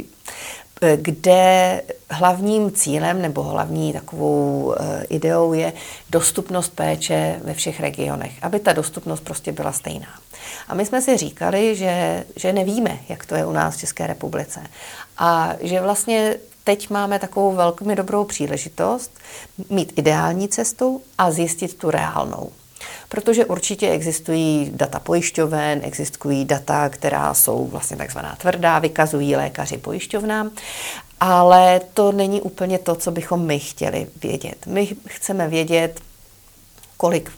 kde 0.95 1.81
hlavním 2.09 2.71
cílem 2.71 3.21
nebo 3.21 3.43
hlavní 3.43 3.93
takovou 3.93 4.75
eh, 4.77 5.05
ideou 5.09 5.53
je 5.53 5.73
dostupnost 6.09 6.69
péče 6.69 7.39
ve 7.43 7.53
všech 7.53 7.79
regionech, 7.79 8.31
aby 8.41 8.59
ta 8.59 8.73
dostupnost 8.73 9.23
prostě 9.23 9.51
byla 9.51 9.71
stejná. 9.71 10.07
A 10.67 10.75
my 10.75 10.85
jsme 10.85 11.01
si 11.01 11.17
říkali, 11.17 11.75
že, 11.75 12.25
že 12.35 12.53
nevíme, 12.53 12.99
jak 13.09 13.25
to 13.25 13.35
je 13.35 13.45
u 13.45 13.51
nás 13.51 13.75
v 13.75 13.79
České 13.79 14.07
republice. 14.07 14.59
A 15.17 15.53
že 15.61 15.81
vlastně 15.81 16.35
teď 16.63 16.89
máme 16.89 17.19
takovou 17.19 17.55
velmi 17.55 17.95
dobrou 17.95 18.23
příležitost 18.23 19.11
mít 19.69 19.93
ideální 19.95 20.47
cestu 20.47 21.01
a 21.17 21.31
zjistit 21.31 21.73
tu 21.77 21.91
reálnou. 21.91 22.51
Protože 23.13 23.45
určitě 23.45 23.89
existují 23.89 24.71
data 24.75 24.99
pojišťoven, 24.99 25.81
existují 25.83 26.45
data, 26.45 26.89
která 26.89 27.33
jsou 27.33 27.67
vlastně 27.67 27.97
takzvaná 27.97 28.35
tvrdá, 28.35 28.79
vykazují 28.79 29.35
lékaři 29.35 29.77
pojišťovnám, 29.77 30.51
ale 31.19 31.81
to 31.93 32.11
není 32.11 32.41
úplně 32.41 32.79
to, 32.79 32.95
co 32.95 33.11
bychom 33.11 33.45
my 33.45 33.59
chtěli 33.59 34.07
vědět. 34.23 34.65
My 34.65 34.95
chceme 35.07 35.47
vědět, 35.47 36.01
kolik 36.97 37.31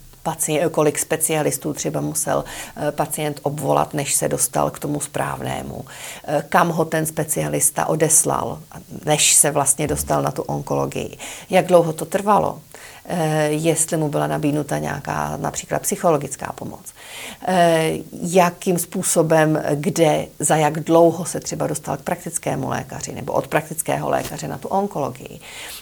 kolik 0.72 1.00
specialistů 1.00 1.74
třeba 1.74 2.02
musel 2.02 2.44
eh, 2.78 2.92
pacient 2.92 3.40
obvolat, 3.44 3.94
než 3.94 4.14
se 4.14 4.28
dostal 4.28 4.70
k 4.70 4.80
tomu 4.80 5.00
správnému, 5.00 5.86
eh, 6.24 6.44
kam 6.50 6.70
ho 6.70 6.86
ten 6.86 7.06
specialista 7.06 7.86
odeslal, 7.86 8.60
než 9.06 9.34
se 9.34 9.52
vlastně 9.52 9.88
dostal 9.88 10.22
na 10.22 10.32
tu 10.32 10.42
onkologii, 10.42 11.18
jak 11.50 11.66
dlouho 11.66 11.94
to 11.94 12.06
trvalo, 12.06 12.62
jestli 13.48 13.98
mu 13.98 14.10
byla 14.10 14.28
nabídnuta 14.28 14.78
nějaká 14.78 15.38
například 15.38 15.82
psychologická 15.82 16.54
pomoc. 16.56 16.94
Eh, 17.48 17.92
jakým 18.22 18.80
způsobem, 18.80 19.64
kde, 19.76 20.28
za 20.40 20.56
jak 20.56 20.80
dlouho 20.80 21.26
se 21.26 21.40
třeba 21.40 21.68
dostal 21.68 21.98
k 21.98 22.02
praktickému 22.02 22.70
lékaři 22.70 23.12
nebo 23.12 23.34
od 23.34 23.48
praktického 23.48 24.10
lékaře 24.10 24.48
na 24.48 24.58
tu 24.58 24.68
onkologii. 24.68 25.40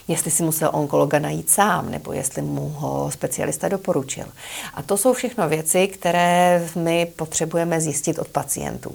Jestli 0.08 0.30
si 0.30 0.42
musel 0.42 0.70
onkologa 0.72 1.18
najít 1.18 1.50
sám 1.50 1.90
nebo 1.90 2.12
jestli 2.12 2.42
mu 2.42 2.68
ho 2.68 3.10
specialista 3.10 3.68
doporučil. 3.68 4.26
A 4.74 4.82
to 4.82 4.96
jsou 4.96 5.12
všechno 5.12 5.48
věci, 5.48 5.88
které 5.88 6.68
my 6.76 7.06
potřebujeme 7.16 7.80
zjistit 7.80 8.18
od 8.18 8.28
pacientů. 8.28 8.94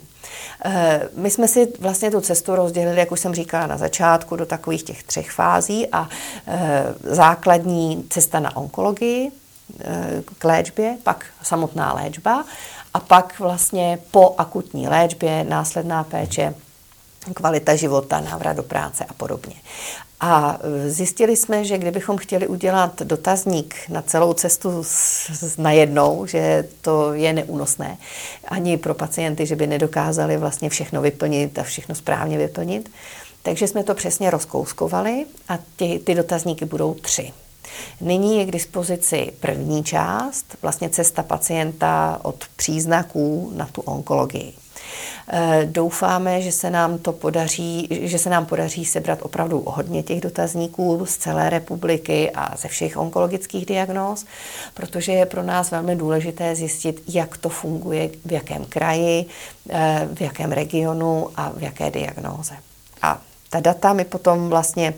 Eh, 0.66 1.10
my 1.16 1.30
jsme 1.30 1.48
si 1.48 1.68
vlastně 1.80 2.12
tu 2.12 2.22
cestu 2.22 2.56
rozdělili, 2.56 3.00
jak 3.00 3.12
už 3.12 3.20
jsem 3.20 3.34
říkala 3.34 3.68
na 3.68 3.78
začátku, 3.78 4.36
do 4.36 4.46
takových 4.46 4.84
těch 4.84 5.04
třech 5.04 5.32
fází 5.32 5.88
a 5.92 6.10
eh, 6.48 6.84
základní 7.04 8.06
na 8.40 8.58
onkologii 8.58 9.32
eh, 9.80 10.24
k 10.40 10.44
léčbě, 10.44 10.98
pak 11.04 11.26
samotná 11.44 11.94
léčba 11.94 12.46
a 12.94 13.00
pak 13.00 13.40
vlastně 13.40 14.00
po 14.12 14.36
akutní 14.38 14.88
léčbě 14.88 15.44
následná 15.44 16.04
péče 16.04 16.54
kvalita 17.34 17.76
života, 17.76 18.20
návrat 18.20 18.54
do 18.54 18.64
práce 18.64 19.06
a 19.06 19.14
podobně. 19.14 19.56
A 20.22 20.60
zjistili 20.88 21.36
jsme, 21.36 21.66
že 21.66 21.78
kdybychom 21.78 22.18
chtěli 22.18 22.48
udělat 22.48 23.02
dotazník 23.02 23.76
na 23.90 24.02
celou 24.02 24.34
cestu 24.34 24.84
najednou, 25.58 26.26
že 26.26 26.68
to 26.82 27.14
je 27.14 27.34
neúnosné 27.34 27.98
ani 28.48 28.78
pro 28.78 28.94
pacienty, 28.94 29.46
že 29.46 29.56
by 29.56 29.68
nedokázali 29.68 30.38
vlastně 30.38 30.70
všechno 30.70 31.02
vyplnit 31.02 31.60
a 31.60 31.64
všechno 31.64 31.96
správně 31.96 32.38
vyplnit. 32.38 32.92
Takže 33.44 33.68
jsme 33.68 33.84
to 33.84 33.96
přesně 33.96 34.30
rozkouskovali 34.30 35.26
a 35.48 35.60
ty, 35.76 36.00
ty 36.00 36.16
dotazníky 36.16 36.66
budou 36.66 36.94
tři. 36.94 37.34
Nyní 38.02 38.38
je 38.38 38.46
k 38.46 38.52
dispozici 38.52 39.32
první 39.40 39.84
část, 39.84 40.46
vlastně 40.62 40.90
cesta 40.90 41.24
pacienta 41.24 42.20
od 42.24 42.46
příznaků 42.56 43.52
na 43.56 43.66
tu 43.66 43.82
onkologii. 43.82 44.54
Eh, 45.32 45.66
doufáme, 45.66 46.42
že 46.42 46.52
se 46.52 46.70
nám 46.70 46.98
to 46.98 47.14
podaří, 47.14 47.88
že 47.92 48.18
se 48.18 48.30
nám 48.30 48.46
podaří 48.46 48.86
sebrat 48.86 49.20
opravdu 49.22 49.64
hodně 49.68 50.04
těch 50.04 50.22
dotazníků 50.22 51.06
z 51.06 51.18
celé 51.18 51.50
republiky 51.50 52.32
a 52.32 52.58
ze 52.58 52.68
všech 52.68 52.98
onkologických 52.98 53.66
diagnóz, 53.66 54.26
protože 54.74 55.12
je 55.12 55.26
pro 55.26 55.44
nás 55.44 55.72
velmi 55.72 55.96
důležité 55.96 56.56
zjistit, 56.56 57.04
jak 57.08 57.38
to 57.38 57.50
funguje, 57.50 58.10
v 58.26 58.32
jakém 58.32 58.66
kraji, 58.66 59.26
eh, 59.70 60.08
v 60.14 60.22
jakém 60.22 60.52
regionu 60.52 61.30
a 61.36 61.50
v 61.50 61.64
jaké 61.64 61.92
diagnóze. 61.92 62.54
A 63.02 63.22
ta 63.50 63.60
data 63.60 63.94
my 63.94 64.06
potom 64.06 64.50
vlastně 64.50 64.94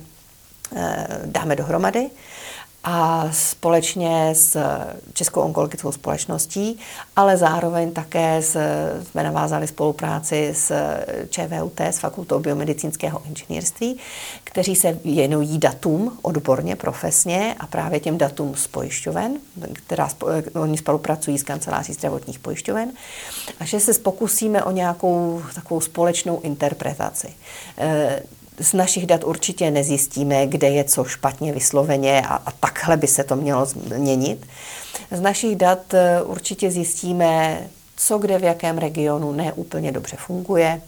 eh, 0.75 1.07
dáme 1.25 1.55
dohromady 1.55 2.09
a 2.83 3.29
společně 3.31 4.29
s 4.35 4.57
Českou 5.13 5.41
onkologickou 5.41 5.91
společností, 5.91 6.79
ale 7.15 7.37
zároveň 7.37 7.91
také 7.91 8.41
s, 8.41 8.57
jsme 9.11 9.23
navázali 9.23 9.67
spolupráci 9.67 10.51
s 10.55 10.71
ČVUT, 11.29 11.79
s 11.79 11.99
Fakultou 11.99 12.39
biomedicínského 12.39 13.21
inženýrství, 13.25 13.97
kteří 14.43 14.75
se 14.75 14.97
věnují 15.05 15.57
datům 15.57 16.17
odborně, 16.21 16.75
profesně 16.75 17.55
a 17.59 17.67
právě 17.67 17.99
těm 17.99 18.17
datům 18.17 18.55
z 18.55 18.67
pojišťoven, 18.67 19.37
která 19.73 20.09
oni 20.53 20.77
spolupracují 20.77 21.37
s 21.37 21.43
kanceláří 21.43 21.93
zdravotních 21.93 22.39
pojišťoven, 22.39 22.91
a 23.59 23.65
že 23.65 23.79
se 23.79 23.93
pokusíme 23.93 24.63
o 24.63 24.71
nějakou 24.71 25.41
takovou 25.55 25.81
společnou 25.81 26.39
interpretaci 26.39 27.33
z 28.61 28.73
našich 28.73 29.05
dat 29.05 29.23
určitě 29.23 29.71
nezjistíme, 29.71 30.47
kde 30.47 30.69
je 30.69 30.83
co 30.83 31.03
špatně 31.03 31.53
vysloveně 31.53 32.21
a, 32.21 32.35
a 32.35 32.51
takhle 32.51 32.97
by 32.97 33.07
se 33.07 33.23
to 33.23 33.35
mělo 33.35 33.65
změnit. 33.65 34.45
Z 35.11 35.19
našich 35.19 35.55
dat 35.55 35.93
eh, 35.93 36.21
určitě 36.21 36.71
zjistíme, 36.71 37.61
co 37.97 38.17
kde 38.17 38.39
v 38.39 38.43
jakém 38.43 38.77
regionu 38.77 39.31
neúplně 39.31 39.91
dobře 39.91 40.17
funguje, 40.19 40.81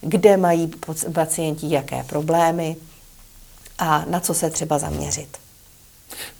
kde 0.00 0.36
mají 0.36 0.70
pacienti 1.14 1.70
jaké 1.70 2.04
problémy 2.04 2.76
a 3.78 4.04
na 4.08 4.20
co 4.20 4.34
se 4.34 4.50
třeba 4.50 4.78
zaměřit. 4.78 5.38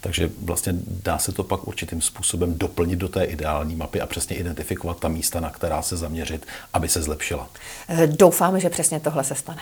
Takže 0.01 0.29
vlastně 0.41 0.73
dá 1.03 1.17
se 1.17 1.31
to 1.31 1.43
pak 1.43 1.67
určitým 1.67 2.01
způsobem 2.01 2.57
doplnit 2.57 2.95
do 2.95 3.09
té 3.09 3.23
ideální 3.23 3.75
mapy 3.75 4.01
a 4.01 4.05
přesně 4.05 4.35
identifikovat 4.35 4.99
ta 4.99 5.07
místa, 5.07 5.39
na 5.39 5.49
která 5.49 5.81
se 5.81 5.97
zaměřit, 5.97 6.45
aby 6.73 6.89
se 6.89 7.01
zlepšila. 7.01 7.49
Eh, 7.87 8.07
doufáme, 8.07 8.59
že 8.59 8.69
přesně 8.69 8.99
tohle 8.99 9.23
se 9.23 9.35
stane. 9.35 9.61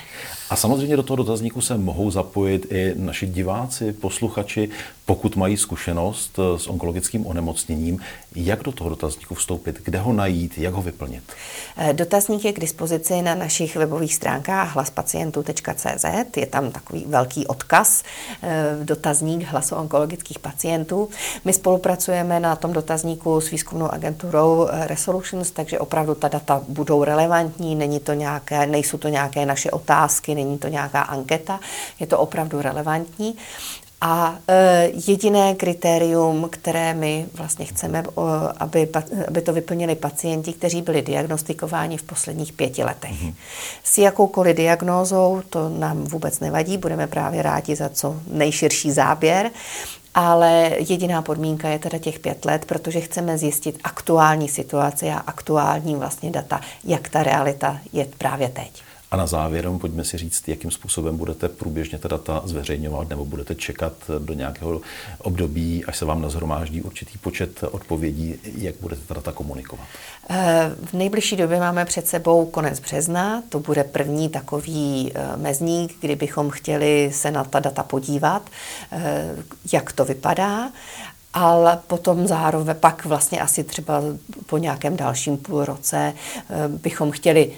A 0.50 0.56
samozřejmě 0.56 0.95
do 0.95 1.04
toho 1.04 1.17
dotazníku 1.17 1.62
se 1.62 1.78
mohou 1.78 2.12
zapojit 2.12 2.72
i 2.72 2.93
naši 2.95 3.28
diváci, 3.28 3.93
posluchači, 3.93 4.69
pokud 5.06 5.36
mají 5.36 5.58
zkušenost 5.58 6.39
eh, 6.39 6.60
s 6.60 6.67
onkologickým 6.67 7.26
onemocněním, 7.26 8.00
jak 8.36 8.63
do 8.63 8.72
toho 8.72 8.89
dotazníku 8.89 9.36
vstoupit, 9.36 9.82
kde 9.84 10.00
ho 10.00 10.13
najít, 10.13 10.58
jak 10.58 10.74
ho 10.74 10.82
vyplnit? 10.82 11.24
Eh, 11.78 11.93
dotazník 11.93 12.45
je 12.45 12.54
k 12.54 12.60
dispozici 12.60 13.22
na 13.22 13.36
našich 13.36 13.76
webových 13.76 14.15
stránkách 14.15 14.76
hlaspacientů.cz. 14.76 16.06
Je 16.38 16.45
tam 16.45 16.72
takový 16.72 17.06
velký 17.08 17.48
odkaz, 17.48 18.04
dotazník 18.84 19.43
hlasu 19.43 19.76
onkologických 20.00 20.40
pacientů. 20.40 21.10
My 21.46 21.54
spolupracujeme 21.54 22.40
na 22.40 22.56
tom 22.56 22.74
dotazníku 22.74 23.42
s 23.42 23.50
výzkumnou 23.50 23.94
agenturou 23.94 24.68
eh, 24.68 24.88
Resolutions, 24.88 25.52
takže 25.52 25.80
opravdu 25.80 26.16
ta 26.16 26.28
data 26.28 26.62
budou 26.68 27.04
relevantní, 27.04 27.76
není 27.76 28.00
to 28.00 28.14
nějaké, 28.14 28.66
nejsou 28.66 28.98
to 28.98 29.08
nějaké 29.08 29.46
naše 29.46 29.72
otázky, 29.72 30.36
není 30.36 30.58
to 30.58 30.68
nějaká 30.68 31.02
anketa, 31.02 31.60
je 32.00 32.08
to 32.08 32.20
opravdu 32.20 32.62
relevantní. 32.62 33.36
A 34.02 34.40
e, 34.48 34.90
jediné 35.08 35.56
kritérium, 35.56 36.48
které 36.52 36.94
my 36.94 37.26
vlastně 37.34 37.66
chceme, 37.66 38.04
aby, 38.58 38.90
aby 39.28 39.42
to 39.42 39.54
vyplnili 39.54 39.96
pacienti, 39.96 40.54
kteří 40.54 40.82
byli 40.82 41.02
diagnostikováni 41.02 41.98
v 41.98 42.04
posledních 42.04 42.54
pěti 42.54 42.84
letech. 42.84 43.12
Mm-hmm. 43.12 43.34
S 43.84 43.98
jakoukoliv 43.98 44.56
diagnózou 44.56 45.42
to 45.50 45.70
nám 45.70 46.04
vůbec 46.04 46.40
nevadí, 46.40 46.78
budeme 46.78 47.08
právě 47.08 47.42
rádi 47.42 47.76
za 47.76 47.90
co 47.90 48.16
nejširší 48.28 48.92
záběr, 48.92 49.52
ale 50.14 50.72
jediná 50.80 51.22
podmínka 51.22 51.70
je 51.70 51.80
teda 51.80 51.98
těch 51.98 52.20
pět 52.20 52.46
let, 52.46 52.66
protože 52.66 53.02
chceme 53.02 53.38
zjistit 53.38 53.80
aktuální 53.84 54.50
situaci 54.50 55.10
a 55.10 55.18
aktuální 55.18 55.96
vlastně 55.96 56.32
data, 56.32 56.62
jak 56.84 57.10
ta 57.10 57.24
realita 57.24 57.80
je 57.94 58.08
právě 58.18 58.50
teď. 58.50 58.84
A 59.12 59.17
na 59.17 59.28
závěr 59.28 59.69
pojďme 59.82 60.06
si 60.06 60.17
říct, 60.17 60.48
jakým 60.48 60.72
způsobem 60.72 61.17
budete 61.17 61.50
průběžně 61.50 61.98
ta 62.00 62.08
data 62.08 62.41
zveřejňovat 62.45 63.10
nebo 63.10 63.26
budete 63.26 63.56
čekat 63.56 63.93
do 64.19 64.34
nějakého 64.34 64.82
období, 65.17 65.86
až 65.86 65.98
se 65.98 66.06
vám 66.06 66.22
nazhromáždí 66.22 66.82
určitý 66.82 67.17
počet 67.17 67.63
odpovědí, 67.72 68.36
jak 68.43 68.76
budete 68.82 69.02
ta 69.08 69.13
data 69.13 69.32
komunikovat? 69.32 69.88
Eh, 70.30 70.72
v 70.84 70.93
nejbližší 70.93 71.36
době 71.36 71.60
máme 71.60 71.86
před 71.86 72.08
sebou 72.08 72.45
konec 72.45 72.80
března, 72.80 73.43
to 73.50 73.60
bude 73.60 73.84
první 73.84 74.30
takový 74.30 75.12
eh, 75.15 75.38
mezník, 75.38 75.95
kdybychom 76.02 76.50
chtěli 76.50 77.12
se 77.13 77.32
na 77.32 77.43
ta 77.43 77.60
data 77.60 77.84
podívat, 77.84 78.50
eh, 78.91 79.36
jak 79.74 79.91
to 79.91 80.06
vypadá 80.06 80.72
ale 81.34 81.80
potom 81.88 82.28
zároveň 82.28 82.76
pak 82.80 83.06
vlastně 83.06 83.41
asi 83.41 83.63
třeba 83.63 84.02
po 84.45 84.58
nějakém 84.58 84.98
dalším 84.98 85.38
půl 85.38 85.65
roce 85.65 86.13
bychom 86.67 87.12
chtěli 87.12 87.52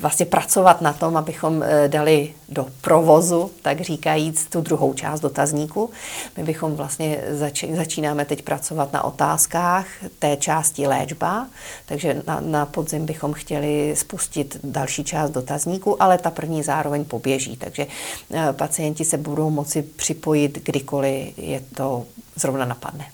vlastně 0.00 0.26
pracovat 0.26 0.80
na 0.80 0.92
tom, 0.92 1.16
abychom 1.16 1.62
eh, 1.62 1.88
dali 1.88 2.34
do 2.48 2.66
provozu, 2.80 3.50
tak 3.62 3.80
říkajíc, 3.80 4.46
tu 4.46 4.60
druhou 4.60 4.94
část 4.94 5.20
dotazníku. 5.20 5.90
My 6.36 6.44
bychom 6.44 6.74
vlastně 6.74 7.24
zač- 7.30 7.64
začínáme 7.72 8.24
teď 8.24 8.42
pracovat 8.42 8.92
na 8.92 9.04
otázkách 9.04 9.86
té 10.18 10.36
části 10.36 10.86
léčba, 10.86 11.46
takže 11.86 12.22
na, 12.26 12.40
na 12.40 12.66
podzim 12.66 13.06
bychom 13.06 13.32
chtěli 13.32 13.94
spustit 13.96 14.56
další 14.64 15.04
část 15.04 15.30
dotazníku, 15.30 16.02
ale 16.02 16.18
ta 16.18 16.30
první 16.30 16.62
zároveň 16.62 17.04
poběží, 17.04 17.56
takže 17.56 17.86
eh, 18.32 18.52
pacienti 18.52 19.04
se 19.04 19.18
budou 19.18 19.50
moci 19.50 19.82
připojit 19.82 20.58
kdykoliv 20.64 21.38
je 21.38 21.60
to 21.74 22.04
zrovna 22.36 22.64
napadne. 22.64 23.04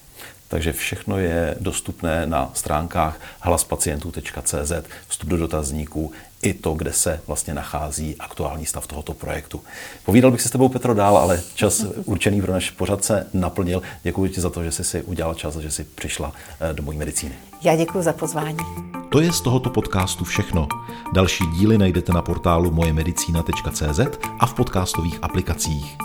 Takže 0.48 0.72
všechno 0.72 1.18
je 1.18 1.56
dostupné 1.60 2.26
na 2.26 2.50
stránkách 2.54 3.20
hlaspacientů.cz, 3.40 4.72
vstup 5.08 5.28
do 5.28 5.36
dotazníků, 5.36 6.12
i 6.42 6.54
to, 6.54 6.74
kde 6.74 6.92
se 6.92 7.20
vlastně 7.26 7.54
nachází 7.54 8.16
aktuální 8.18 8.66
stav 8.66 8.86
tohoto 8.86 9.14
projektu. 9.14 9.62
Povídal 10.04 10.30
bych 10.30 10.42
se 10.42 10.48
s 10.48 10.50
tebou, 10.50 10.68
Petro, 10.68 10.94
dál, 10.94 11.16
ale 11.16 11.40
čas 11.54 11.84
určený 12.04 12.42
pro 12.42 12.52
náš 12.52 12.70
pořad 12.70 13.04
se 13.04 13.26
naplnil. 13.32 13.82
Děkuji 14.02 14.30
ti 14.30 14.40
za 14.40 14.50
to, 14.50 14.64
že 14.64 14.72
jsi 14.72 14.84
si 14.84 15.02
udělal 15.02 15.34
čas 15.34 15.56
a 15.56 15.60
že 15.60 15.70
jsi 15.70 15.84
přišla 15.84 16.32
eh, 16.60 16.72
do 16.72 16.82
mojí 16.82 16.98
medicíny. 16.98 17.34
Já 17.62 17.76
děkuji 17.76 18.02
za 18.02 18.12
pozvání. 18.12 18.58
To 19.10 19.20
je 19.20 19.32
z 19.32 19.40
tohoto 19.40 19.70
podcastu 19.70 20.24
všechno. 20.24 20.68
Další 21.14 21.44
díly 21.46 21.78
najdete 21.78 22.12
na 22.12 22.22
portálu 22.22 22.70
mojemedicina.cz 22.70 24.00
a 24.40 24.46
v 24.46 24.54
podcastových 24.54 25.18
aplikacích. 25.22 25.96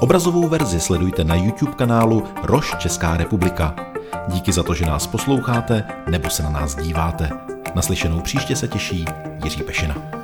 Obrazovou 0.00 0.48
verzi 0.48 0.80
sledujte 0.80 1.24
na 1.24 1.34
YouTube 1.34 1.72
kanálu 1.72 2.24
Roš 2.42 2.74
Česká 2.78 3.16
republika. 3.16 3.91
Díky 4.28 4.52
za 4.52 4.62
to, 4.62 4.74
že 4.74 4.86
nás 4.86 5.06
posloucháte 5.06 5.84
nebo 6.10 6.30
se 6.30 6.42
na 6.42 6.50
nás 6.50 6.76
díváte. 6.76 7.30
Naslyšenou 7.74 8.20
příště 8.20 8.56
se 8.56 8.68
těší 8.68 9.04
Jiří 9.44 9.62
Pešina. 9.62 10.21